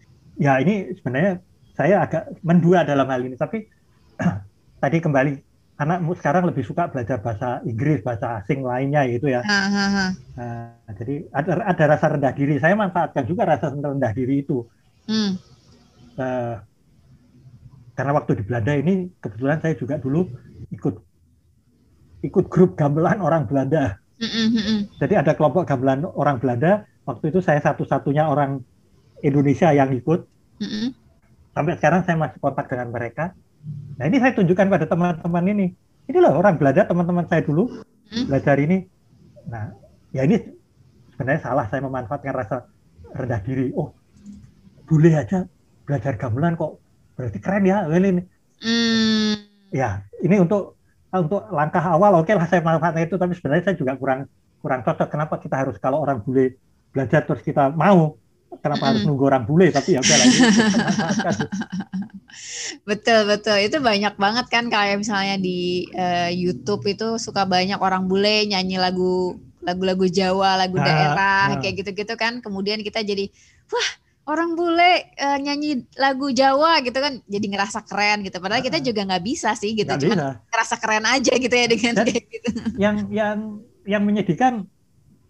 [0.41, 1.39] Ya ini sebenarnya
[1.73, 3.71] saya agak mendua dalam hal ini tapi
[4.83, 5.52] tadi kembali
[5.83, 9.43] anakmu sekarang lebih suka belajar bahasa Inggris, bahasa asing lainnya gitu ya.
[9.43, 10.07] Ha, ha, ha.
[10.39, 12.63] Nah, jadi ada, ada rasa rendah diri.
[12.63, 14.63] Saya manfaatkan juga rasa rendah diri itu.
[15.11, 15.35] Hmm.
[16.15, 16.55] Uh,
[17.99, 20.29] karena waktu di Belanda ini kebetulan saya juga dulu
[20.73, 20.95] ikut
[22.23, 23.99] ikut grup gamelan orang Belanda.
[24.23, 24.79] Mm -hmm.
[25.03, 26.87] Jadi ada kelompok gamelan orang Belanda.
[27.03, 28.63] Waktu itu saya satu-satunya orang
[29.27, 30.23] Indonesia yang ikut.
[30.63, 30.87] Mm -hmm.
[31.53, 33.35] Sampai sekarang saya masih kontak dengan mereka
[34.03, 35.67] Nah ini saya tunjukkan pada teman-teman ini.
[36.11, 37.71] Inilah orang belajar teman-teman saya dulu
[38.11, 38.27] hmm?
[38.27, 38.83] belajar ini.
[39.47, 39.71] Nah
[40.11, 40.43] ya ini
[41.15, 42.67] sebenarnya salah saya memanfaatkan rasa
[43.15, 43.71] rendah diri.
[43.79, 43.95] Oh
[44.91, 45.47] boleh aja
[45.87, 46.83] belajar gamelan kok
[47.15, 48.27] berarti keren ya ini.
[48.59, 49.39] Hmm.
[49.71, 50.83] Ya ini untuk
[51.15, 54.27] untuk langkah awal oke okay lah saya manfaatkan itu tapi sebenarnya saya juga kurang
[54.59, 55.15] kurang cocok.
[55.15, 56.59] Kenapa kita harus kalau orang bule
[56.91, 58.19] belajar terus kita mau
[58.61, 59.73] kenapa harus nunggu orang bule?
[59.73, 60.39] Tapi ya udah lagi
[62.89, 63.57] betul betul.
[63.63, 68.77] Itu banyak banget kan kayak misalnya di uh, YouTube itu suka banyak orang bule nyanyi
[68.77, 71.61] lagu lagu-lagu Jawa lagu nah, daerah nah.
[71.63, 72.45] kayak gitu-gitu kan.
[72.45, 73.31] Kemudian kita jadi
[73.71, 73.89] wah
[74.29, 77.23] orang bule uh, nyanyi lagu Jawa gitu kan.
[77.25, 78.37] Jadi ngerasa keren gitu.
[78.43, 79.93] Padahal kita juga nggak bisa sih gitu.
[80.03, 82.51] Cuma ngerasa keren aja gitu ya dengan Dan kayak gitu.
[82.77, 83.39] yang yang
[83.87, 84.67] yang menyedihkan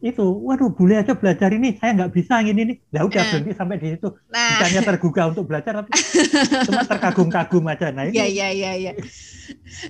[0.02, 2.76] itu, waduh boleh aja belajar ini, saya nggak bisa ini nih.
[2.90, 3.30] Ya udah nah.
[3.30, 4.08] berhenti sampai di situ.
[4.34, 4.58] Nah.
[4.58, 5.90] Bukannya tergugah untuk belajar, tapi
[6.66, 7.94] cuma terkagum-kagum aja.
[7.94, 8.18] Nah ini.
[8.18, 8.70] Iya iya iya.
[8.82, 8.92] Ya.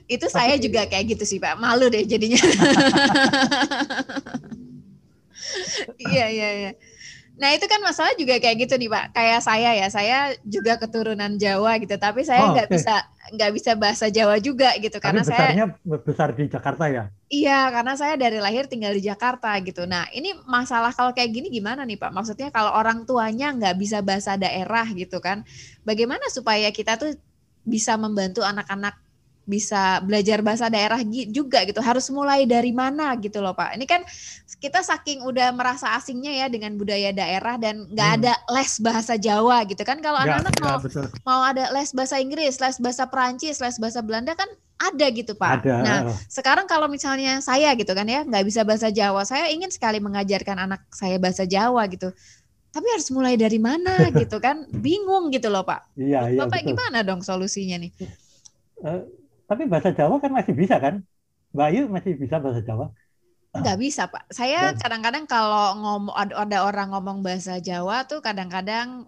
[0.04, 2.36] Itu tapi, saya juga kayak gitu sih Pak, malu deh jadinya.
[5.98, 6.72] Iya iya iya.
[7.36, 9.04] Nah itu kan masalah juga kayak gitu nih Pak.
[9.16, 12.78] Kayak saya ya, saya juga keturunan Jawa gitu, tapi saya nggak oh, okay.
[12.78, 12.94] bisa
[13.32, 17.04] nggak bisa bahasa Jawa juga gitu tapi karena besarnya saya besar di Jakarta ya.
[17.32, 19.88] Iya, karena saya dari lahir tinggal di Jakarta gitu.
[19.88, 22.12] Nah ini masalah kalau kayak gini gimana nih Pak?
[22.12, 25.40] Maksudnya kalau orang tuanya nggak bisa bahasa daerah gitu kan,
[25.80, 27.16] bagaimana supaya kita tuh
[27.64, 29.00] bisa membantu anak-anak
[29.42, 31.82] bisa belajar bahasa daerah juga gitu.
[31.82, 33.74] Harus mulai dari mana gitu loh Pak.
[33.76, 34.06] Ini kan
[34.62, 38.18] kita saking udah merasa asingnya ya dengan budaya daerah dan nggak hmm.
[38.22, 39.98] ada les bahasa Jawa gitu kan.
[39.98, 40.78] Kalau anak-anak mau
[41.26, 44.48] mau ada les bahasa Inggris, les bahasa Perancis, les bahasa Belanda kan
[44.82, 45.62] ada gitu Pak.
[45.62, 45.74] Ada.
[45.82, 45.98] Nah
[46.30, 50.70] sekarang kalau misalnya saya gitu kan ya nggak bisa bahasa Jawa, saya ingin sekali mengajarkan
[50.70, 52.14] anak saya bahasa Jawa gitu
[52.72, 56.68] tapi harus mulai dari mana gitu kan bingung gitu loh pak iya, iya, bapak betul.
[56.72, 57.92] gimana dong solusinya nih
[58.82, 59.04] uh,
[59.52, 61.04] tapi bahasa Jawa kan masih bisa kan?
[61.52, 62.88] Mbak Ayu masih bisa bahasa Jawa?
[63.52, 64.32] Nggak bisa Pak.
[64.32, 69.04] Saya kadang-kadang kalau ngomong ada orang ngomong bahasa Jawa tuh kadang-kadang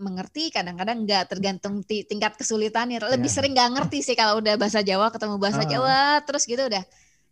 [0.00, 3.04] mengerti, kadang-kadang nggak tergantung tingkat kesulitannya.
[3.04, 3.34] Lebih ya.
[3.36, 5.68] sering nggak ngerti sih kalau udah bahasa Jawa ketemu bahasa uh.
[5.68, 6.84] Jawa terus gitu udah.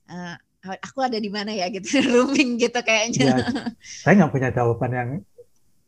[0.05, 0.37] Uh,
[0.85, 3.25] aku ada di mana ya gitu, rooming gitu kayaknya.
[3.25, 3.37] Ya,
[4.05, 5.11] saya nggak punya jawaban yang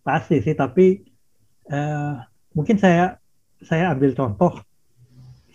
[0.01, 1.05] pasti sih, tapi
[1.69, 2.17] uh,
[2.57, 3.21] mungkin saya
[3.61, 4.57] saya ambil contoh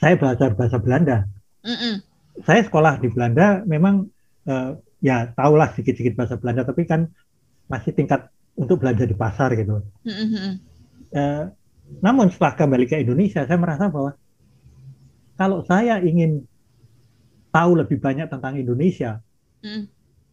[0.01, 1.29] saya belajar bahasa Belanda.
[1.61, 1.95] Mm -mm.
[2.41, 4.09] Saya sekolah di Belanda memang
[4.49, 7.05] uh, ya tahulah sedikit-sedikit bahasa Belanda tapi kan
[7.69, 9.85] masih tingkat untuk belanja di pasar gitu.
[11.13, 11.45] Uh,
[12.01, 14.17] namun setelah kembali ke Indonesia saya merasa bahwa
[15.37, 16.49] kalau saya ingin
[17.53, 19.21] tahu lebih banyak tentang Indonesia,
[19.61, 19.85] mm.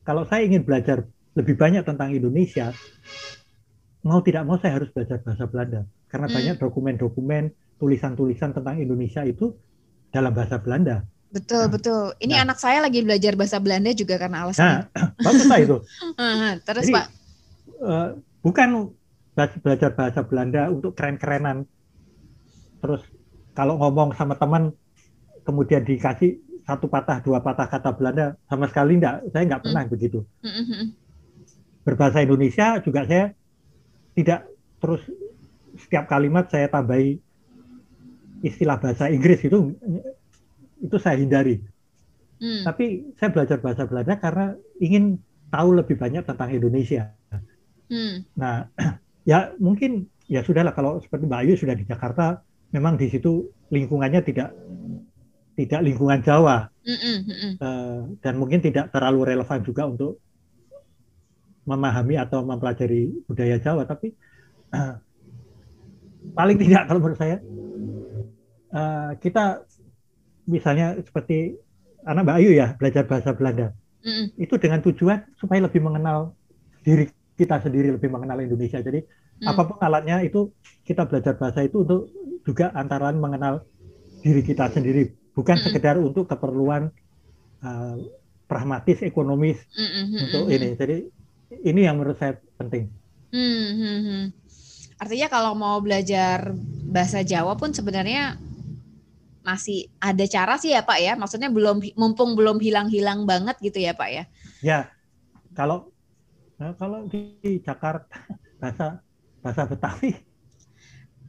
[0.04, 1.04] kalau saya ingin belajar
[1.34, 2.72] lebih banyak tentang Indonesia,
[4.06, 6.34] mau tidak mau saya harus belajar bahasa Belanda karena mm.
[6.34, 9.54] banyak dokumen-dokumen tulisan-tulisan tentang Indonesia itu
[10.10, 11.06] dalam bahasa Belanda.
[11.28, 12.02] Betul, nah, betul.
[12.24, 14.64] Ini nah, anak saya lagi belajar bahasa Belanda juga karena alasan.
[14.64, 14.80] Nah,
[15.26, 15.76] bagus lah itu.
[16.68, 17.06] Terus Jadi, Pak?
[17.78, 18.08] Uh,
[18.40, 18.68] bukan
[19.62, 21.68] belajar bahasa Belanda untuk keren-kerenan.
[22.80, 23.02] Terus
[23.52, 24.72] kalau ngomong sama teman,
[25.44, 29.28] kemudian dikasih satu patah, dua patah kata Belanda, sama sekali enggak.
[29.30, 29.92] Saya nggak pernah mm.
[29.92, 30.20] begitu.
[30.42, 30.86] Mm
[31.88, 33.32] Berbahasa Indonesia juga saya
[34.12, 34.44] tidak
[34.76, 35.00] terus
[35.80, 37.16] setiap kalimat saya tambahi
[38.42, 39.74] istilah bahasa Inggris itu
[40.78, 41.58] itu saya hindari.
[42.38, 42.62] Hmm.
[42.62, 45.18] Tapi saya belajar bahasa Belanda karena ingin
[45.50, 47.10] tahu lebih banyak tentang Indonesia.
[47.90, 48.22] Hmm.
[48.38, 48.70] Nah,
[49.30, 54.22] ya mungkin ya sudahlah kalau seperti Mbak Ayu sudah di Jakarta, memang di situ lingkungannya
[54.22, 54.54] tidak
[55.58, 57.52] tidak lingkungan Jawa mm -mm.
[57.58, 60.22] Uh, dan mungkin tidak terlalu relevan juga untuk
[61.66, 63.82] memahami atau mempelajari budaya Jawa.
[63.82, 64.14] Tapi
[64.78, 64.94] uh,
[66.38, 67.42] paling tidak kalau menurut saya
[68.72, 69.64] uh, kita
[70.48, 71.56] misalnya seperti
[72.08, 74.40] anak Mbak Ayu ya belajar bahasa Belanda mm.
[74.40, 76.32] itu dengan tujuan supaya lebih mengenal
[76.82, 79.46] diri kita sendiri lebih mengenal Indonesia jadi mm.
[79.46, 80.52] apa pun alatnya itu
[80.88, 82.08] kita belajar bahasa itu untuk
[82.48, 83.66] juga antara mengenal
[84.24, 85.64] diri kita sendiri bukan mm.
[85.68, 86.88] sekedar untuk keperluan
[87.60, 87.96] uh,
[88.48, 90.24] pragmatis ekonomis mm -hmm.
[90.24, 90.96] untuk ini jadi
[91.68, 92.88] ini yang menurut saya penting.
[93.32, 94.22] Mm -hmm.
[94.98, 96.52] Artinya kalau mau belajar
[96.88, 98.40] bahasa Jawa pun sebenarnya
[99.48, 101.12] masih ada cara sih ya Pak ya.
[101.16, 104.24] Maksudnya belum mumpung belum hilang-hilang banget gitu ya Pak ya.
[104.60, 104.80] Ya.
[105.56, 105.88] Kalau
[106.76, 108.12] kalau di Jakarta
[108.60, 109.00] bahasa
[109.40, 110.27] bahasa Betawi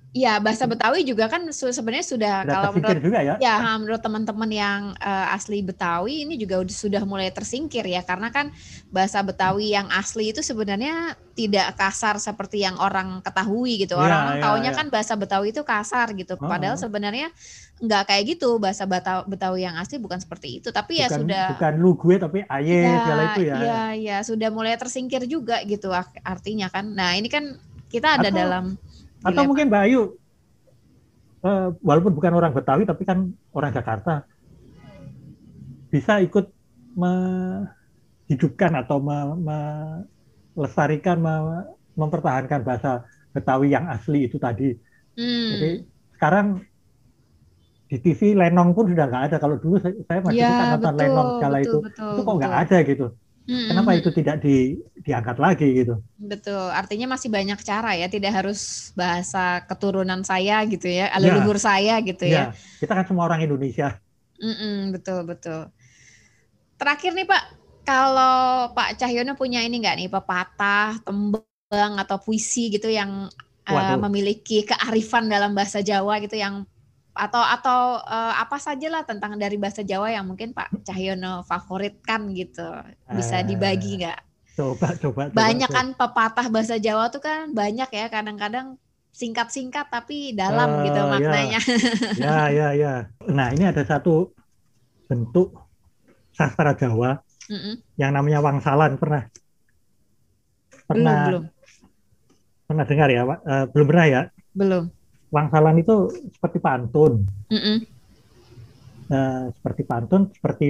[0.09, 3.37] Iya, bahasa Betawi juga kan sebenarnya sudah, kalau menurut juga ya.
[3.37, 8.49] ya menurut teman-teman yang uh, asli Betawi ini juga sudah mulai tersingkir ya karena kan
[8.89, 14.01] bahasa Betawi yang asli itu sebenarnya tidak kasar seperti yang orang ketahui gitu.
[14.01, 14.77] Iya, orang ya, taunya ya.
[14.81, 16.41] kan bahasa Betawi itu kasar gitu.
[16.41, 16.49] Oh.
[16.49, 17.29] Padahal sebenarnya
[17.77, 18.89] nggak kayak gitu bahasa
[19.29, 20.73] Betawi yang asli bukan seperti itu.
[20.73, 23.55] Tapi ya bukan, sudah bukan lu gue tapi aye ya, segala itu ya.
[23.61, 25.93] Iya, ya sudah mulai tersingkir juga gitu
[26.25, 26.97] artinya kan.
[26.97, 27.61] Nah, ini kan
[27.93, 28.65] kita ada Atau, dalam
[29.23, 30.15] atau mungkin Mbak Ayu,
[31.43, 34.23] uh, walaupun bukan orang Betawi tapi kan orang Jakarta,
[35.89, 36.53] bisa ikut
[36.95, 39.01] menghidupkan atau
[40.55, 41.19] melestarikan,
[41.97, 43.03] mempertahankan bahasa
[43.35, 44.73] Betawi yang asli itu tadi.
[45.19, 45.49] Hmm.
[45.53, 45.71] Jadi
[46.17, 46.63] sekarang
[47.89, 49.37] di TV Lenong pun sudah nggak ada.
[49.41, 52.77] Kalau dulu saya, masih ya, nonton Lenong segala betul, itu, betul, itu kok nggak ada
[52.85, 53.07] gitu.
[53.49, 55.97] Hmm, Kenapa itu tidak di, diangkat lagi gitu?
[56.21, 61.17] Betul, artinya masih banyak cara ya, tidak harus bahasa keturunan saya gitu ya, ya.
[61.17, 62.53] leluhur ya, saya gitu ya.
[62.53, 62.77] ya.
[62.77, 63.97] Kita kan semua orang Indonesia.
[64.37, 65.65] Mm-mm, betul betul.
[66.77, 67.43] Terakhir nih Pak,
[67.89, 73.33] kalau Pak Cahyono punya ini nggak nih pepatah, tembang atau puisi gitu yang
[73.65, 76.69] uh, memiliki kearifan dalam bahasa Jawa gitu yang
[77.13, 82.31] atau atau uh, apa saja lah tentang dari bahasa Jawa yang mungkin Pak Cahyono favoritkan
[82.37, 82.67] gitu
[83.11, 84.19] bisa eh, dibagi nggak?
[84.55, 85.21] Coba coba.
[85.33, 85.77] Banyak coba.
[85.77, 88.77] kan pepatah bahasa Jawa tuh kan banyak ya kadang-kadang
[89.09, 91.09] singkat-singkat tapi dalam uh, gitu ya.
[91.09, 91.59] maknanya.
[92.15, 92.27] Ya.
[92.29, 92.93] ya ya ya.
[93.27, 94.31] Nah ini ada satu
[95.09, 95.57] bentuk
[96.31, 97.73] sastra Jawa mm -mm.
[97.97, 99.25] yang namanya wangsalan pernah
[100.85, 101.43] pernah belum, belum.
[102.69, 103.21] pernah dengar ya?
[103.25, 104.21] Uh, belum pernah ya?
[104.53, 104.83] Belum
[105.29, 107.25] wangsalan itu seperti pantun.
[107.49, 107.77] Mm -mm.
[109.09, 110.69] Uh, seperti pantun, seperti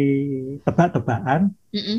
[0.64, 1.98] tebak-tebakan, mm -mm.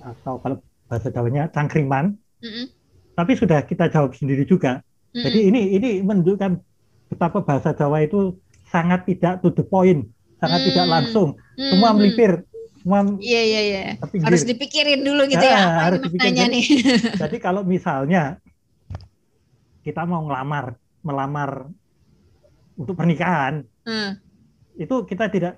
[0.00, 0.56] atau kalau
[0.88, 2.16] bahasa Jawanya cangkriman.
[2.40, 2.66] Mm -mm.
[3.12, 4.80] Tapi sudah kita jawab sendiri juga.
[5.12, 5.24] Mm -mm.
[5.28, 6.52] Jadi ini ini menunjukkan
[7.12, 8.40] betapa bahasa Jawa itu
[8.72, 10.08] sangat tidak to the point,
[10.40, 10.66] sangat mm.
[10.72, 11.28] tidak langsung.
[11.60, 11.70] Mm.
[11.76, 12.32] Semua melipir,
[12.80, 13.82] semua Iya iya iya.
[14.24, 16.48] Harus dipikirin dulu gitu ya, ya apa harus dipikirin.
[16.56, 16.64] nih.
[17.22, 18.40] Jadi kalau misalnya
[19.84, 21.68] kita mau ngelamar melamar
[22.76, 24.10] untuk pernikahan hmm.
[24.80, 25.54] itu kita tidak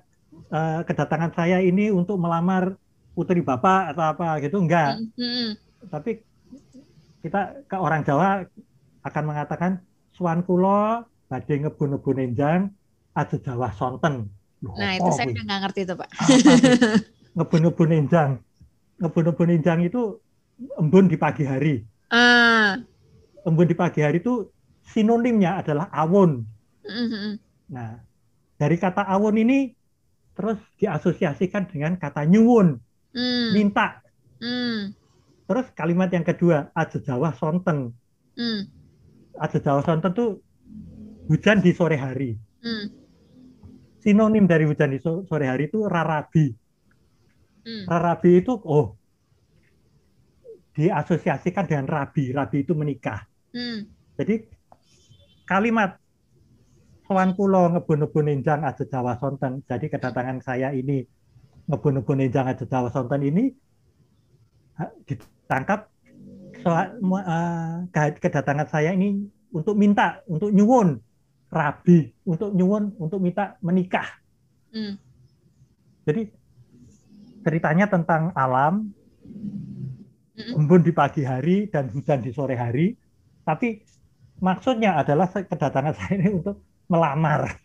[0.51, 2.75] uh, kedatangan saya ini untuk melamar
[3.15, 5.15] putri bapak atau apa gitu enggak hmm.
[5.15, 5.49] Hmm.
[5.87, 6.21] tapi
[7.23, 8.45] kita ke orang Jawa
[9.01, 9.71] akan mengatakan
[10.13, 12.69] suan kulo badhe ngebun-ngebun enjang
[13.15, 14.29] aja Jawa sonten
[14.63, 16.09] Loh, nah itu saya nggak ngerti itu pak
[17.37, 18.31] ngebun-ngebun enjang
[18.99, 20.19] ngebun-ngebun enjang itu
[20.79, 22.79] embun di pagi hari uh.
[23.43, 24.47] embun di pagi hari itu
[24.85, 26.45] sinonimnya adalah awon
[26.85, 27.29] Mm-hmm.
[27.73, 27.97] Nah,
[28.55, 29.73] dari kata awon ini
[30.35, 32.77] terus diasosiasikan dengan kata nyuwun,
[33.15, 33.49] mm.
[33.55, 34.03] minta.
[34.43, 34.91] Hmm.
[35.45, 37.93] Terus kalimat yang kedua, aja Jawa sonten.
[38.35, 38.61] Hmm.
[39.37, 40.41] Aja Jawa sonten tuh
[41.29, 42.33] hujan di sore hari.
[42.65, 42.89] Hmm.
[44.01, 46.49] Sinonim dari hujan di sore hari itu rarabi.
[47.65, 47.85] Hmm.
[47.85, 48.97] Rarabi itu oh
[50.75, 52.33] diasosiasikan dengan rabi.
[52.33, 53.23] Rabi itu menikah.
[53.53, 53.85] Hmm.
[54.17, 54.49] Jadi
[55.45, 56.01] kalimat
[57.05, 59.61] sowan kulo ngebun-ngebun enjang aja Jawa sonten.
[59.69, 61.05] Jadi kedatangan saya ini
[61.69, 63.53] ngebun-ngebun enjang aja Jawa sonten ini
[65.07, 65.87] ditangkap
[66.59, 70.99] soal uh, kedatangan saya ini untuk minta untuk nyuwun
[71.53, 74.19] rabi untuk nyuwun untuk minta menikah.
[74.73, 74.97] Hmm.
[76.03, 76.27] Jadi
[77.45, 78.91] ceritanya tentang alam,
[80.35, 80.57] hmm.
[80.57, 82.97] embun di pagi hari dan hujan di sore hari,
[83.45, 83.79] tapi
[84.41, 87.57] maksudnya adalah kedatangan saya ini untuk melamar.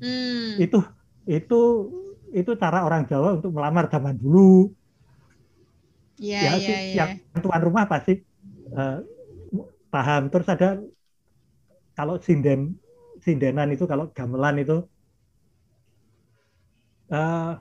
[0.00, 0.58] Hmm.
[0.60, 0.82] Itu
[1.24, 1.60] itu
[2.34, 4.72] itu cara orang Jawa untuk melamar zaman dulu.
[6.18, 7.42] Yeah, ya, yeah, yang yeah.
[7.42, 8.22] tuan rumah pasti
[8.74, 9.02] uh,
[9.90, 10.30] paham.
[10.30, 10.78] Terus ada
[11.94, 12.78] kalau sinden
[13.22, 14.84] sindenan itu kalau gamelan itu
[17.08, 17.56] uh,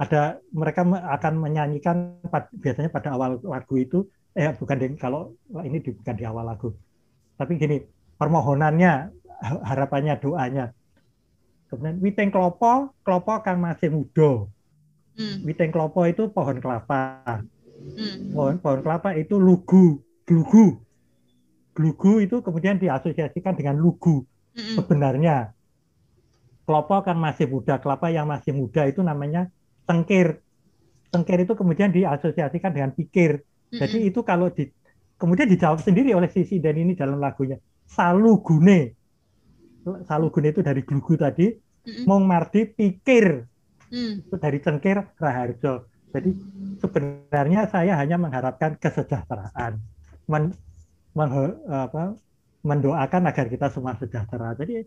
[0.00, 2.16] ada mereka akan menyanyikan
[2.56, 6.72] biasanya pada awal lagu itu eh bukan di, kalau ini di, bukan di awal lagu
[7.36, 7.84] tapi gini
[8.20, 9.16] permohonannya
[9.64, 10.76] harapannya doanya
[11.72, 14.44] kemudian witeng klopo klopo kan masih muda
[15.16, 15.48] hmm.
[15.48, 17.40] witeng klopo itu pohon kelapa
[17.80, 18.36] hmm.
[18.36, 20.84] pohon pohon kelapa itu lugu lugu
[21.80, 24.26] Glugu itu kemudian diasosiasikan dengan lugu.
[24.52, 24.74] Mm-hmm.
[24.76, 25.36] Sebenarnya
[26.66, 29.48] kelapa kan masih muda, kelapa yang masih muda itu namanya
[29.86, 30.42] tengkir.
[31.10, 33.40] Tengkir itu kemudian diasosiasikan dengan pikir.
[33.40, 33.78] Mm-hmm.
[33.80, 34.68] Jadi itu kalau di
[35.16, 37.56] kemudian dijawab sendiri oleh Sisi dan ini dalam lagunya.
[37.90, 38.94] Salugune.
[40.06, 41.50] Salugune itu dari glugu tadi.
[41.50, 42.04] Mm-hmm.
[42.06, 43.42] Mong Mardi pikir.
[43.90, 44.30] Mm.
[44.30, 45.90] Itu dari cengkir Raharjo.
[46.10, 46.30] Jadi
[46.78, 49.78] sebenarnya saya hanya mengharapkan kesejahteraan.
[50.30, 50.54] Men
[51.66, 52.14] apa,
[52.62, 54.54] mendoakan agar kita semua sejahtera.
[54.54, 54.86] Jadi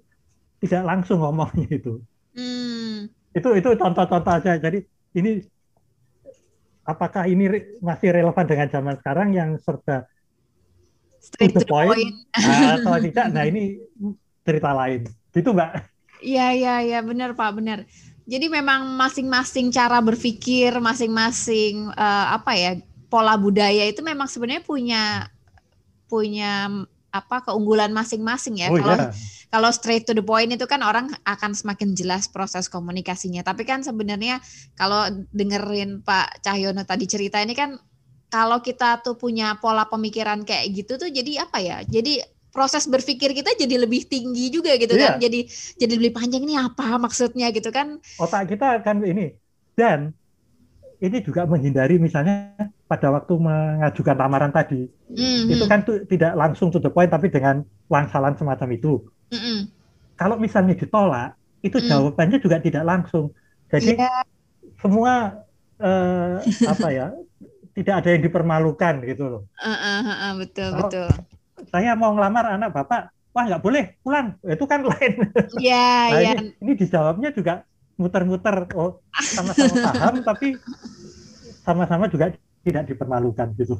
[0.63, 1.99] tidak langsung ngomongnya itu.
[2.35, 3.11] Hmm.
[3.35, 4.55] Itu itu contoh-contoh aja.
[4.55, 4.83] Jadi
[5.19, 5.43] ini
[6.87, 7.49] apakah ini
[7.79, 10.07] masih relevan dengan zaman sekarang yang serba
[11.23, 12.15] Straight to the point, point.
[12.43, 13.25] Nah, atau tidak?
[13.31, 13.79] Nah ini
[14.43, 15.07] cerita lain.
[15.31, 15.71] Gitu Mbak?
[16.19, 17.87] Iya iya iya benar Pak benar.
[18.23, 22.71] Jadi memang masing-masing cara berpikir, masing-masing uh, apa ya
[23.07, 25.27] pola budaya itu memang sebenarnya punya
[26.07, 26.67] punya
[27.13, 28.73] apa keunggulan masing-masing ya.
[28.73, 29.11] Oh, kalau yeah.
[29.53, 33.45] kalau straight to the point itu kan orang akan semakin jelas proses komunikasinya.
[33.45, 34.41] Tapi kan sebenarnya
[34.73, 37.77] kalau dengerin Pak Cahyono tadi cerita ini kan
[38.33, 41.85] kalau kita tuh punya pola pemikiran kayak gitu tuh jadi apa ya?
[41.85, 45.13] Jadi proses berpikir kita jadi lebih tinggi juga gitu yeah.
[45.13, 45.21] kan.
[45.21, 45.45] Jadi
[45.77, 48.01] jadi lebih panjang ini apa maksudnya gitu kan.
[48.17, 49.37] Otak kita kan ini
[49.77, 50.17] dan
[50.97, 52.57] ini juga menghindari misalnya
[52.89, 55.53] pada waktu mengajukan lamaran tadi mm-hmm.
[55.53, 58.97] itu kan tuh, tidak langsung to the point tapi dengan wangsalan semacam itu.
[59.29, 59.57] Mm-hmm.
[60.17, 61.85] Kalau misalnya ditolak itu mm.
[61.85, 63.29] jawabannya juga tidak langsung.
[63.69, 64.25] Jadi yeah.
[64.81, 65.45] semua
[65.77, 67.13] uh, apa ya
[67.73, 69.41] tidak ada yang dipermalukan gitu loh.
[69.57, 71.09] Uh, uh, uh, uh, betul Kalau betul.
[71.73, 75.13] Saya mau ngelamar anak bapak, wah nggak boleh pulang, itu kan lain.
[75.57, 76.33] Iya yeah, nah, iya.
[76.37, 80.47] Ini, ini dijawabnya juga muter-muter oh sama-sama paham tapi
[81.61, 82.33] sama-sama juga
[82.65, 83.77] tidak dipermalukan gitu.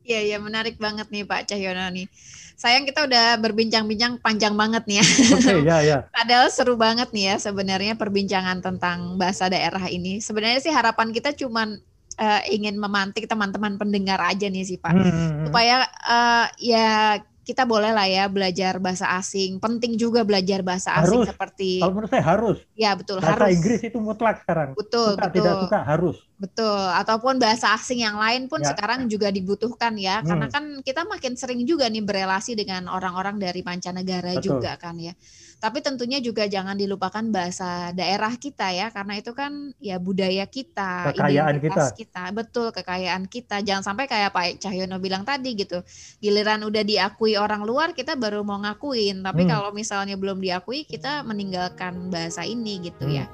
[0.00, 2.10] Iya, iya menarik banget nih Pak Cahyono nih.
[2.58, 5.06] Sayang kita udah berbincang-bincang panjang banget nih ya.
[5.06, 5.98] Oke, okay, ya, ya.
[6.12, 10.20] Padahal seru banget nih ya sebenarnya perbincangan tentang bahasa daerah ini.
[10.20, 11.80] Sebenarnya sih harapan kita cuman
[12.20, 14.92] uh, ingin memantik teman-teman pendengar aja nih sih Pak.
[14.92, 15.02] Hmm.
[15.02, 15.44] hmm, hmm.
[15.48, 19.58] Supaya uh, ya kita boleh lah ya belajar bahasa asing.
[19.58, 21.28] Penting juga belajar bahasa asing harus.
[21.34, 22.58] seperti Kalau menurut saya harus.
[22.78, 23.56] Ya betul bahasa harus.
[23.58, 24.76] Inggris itu mutlak sekarang.
[24.76, 25.34] Betul suka, betul.
[25.40, 26.16] Tidak suka harus.
[26.38, 26.84] Betul.
[26.94, 28.70] Ataupun bahasa asing yang lain pun ya.
[28.70, 30.22] sekarang juga dibutuhkan ya.
[30.22, 30.28] Hmm.
[30.30, 34.60] Karena kan kita makin sering juga nih berelasi dengan orang-orang dari mancanegara betul.
[34.60, 35.16] juga kan ya.
[35.60, 41.12] Tapi tentunya juga jangan dilupakan bahasa daerah kita ya, karena itu kan ya budaya kita,
[41.12, 41.84] kekayaan kita.
[41.92, 43.60] kita, betul kekayaan kita.
[43.60, 45.84] Jangan sampai kayak Pak Cahyono bilang tadi gitu,
[46.24, 49.50] giliran udah diakui orang luar kita baru mau ngakuin, tapi hmm.
[49.52, 53.16] kalau misalnya belum diakui kita meninggalkan bahasa ini gitu hmm.
[53.20, 53.26] ya.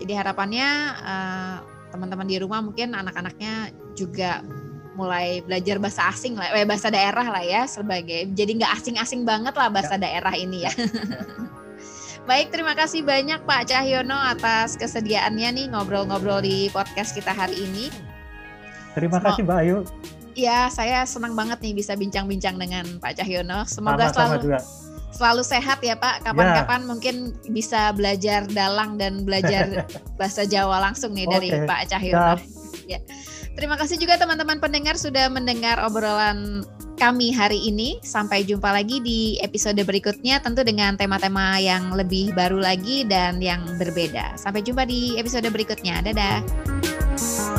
[0.00, 0.68] Jadi harapannya
[1.04, 1.56] uh,
[1.92, 4.42] teman-teman di rumah mungkin anak-anaknya juga
[4.94, 9.54] mulai belajar bahasa asing lah, eh, bahasa daerah lah ya sebagai jadi nggak asing-asing banget
[9.54, 10.08] lah bahasa ya.
[10.08, 10.72] daerah ini ya.
[12.24, 17.92] Baik, terima kasih banyak Pak Cahyono atas kesediaannya nih ngobrol-ngobrol di podcast kita hari ini.
[18.96, 19.78] Terima Sem kasih Mbak Ayu.
[20.32, 23.68] Ya, saya senang banget nih bisa bincang-bincang dengan Pak Cahyono.
[23.68, 24.58] Semoga Sama -sama selalu juga.
[25.14, 26.24] Selalu sehat ya Pak.
[26.24, 26.86] Kapan-kapan ya.
[26.88, 27.14] mungkin
[27.52, 29.84] bisa belajar dalang dan belajar
[30.18, 31.34] bahasa Jawa langsung nih okay.
[31.36, 32.34] dari Pak Cahyono.
[32.88, 32.98] Ya.
[33.54, 36.66] Terima kasih juga teman-teman pendengar sudah mendengar obrolan
[36.98, 38.02] kami hari ini.
[38.02, 43.62] Sampai jumpa lagi di episode berikutnya tentu dengan tema-tema yang lebih baru lagi dan yang
[43.78, 44.34] berbeda.
[44.34, 46.02] Sampai jumpa di episode berikutnya.
[46.02, 47.53] Dadah.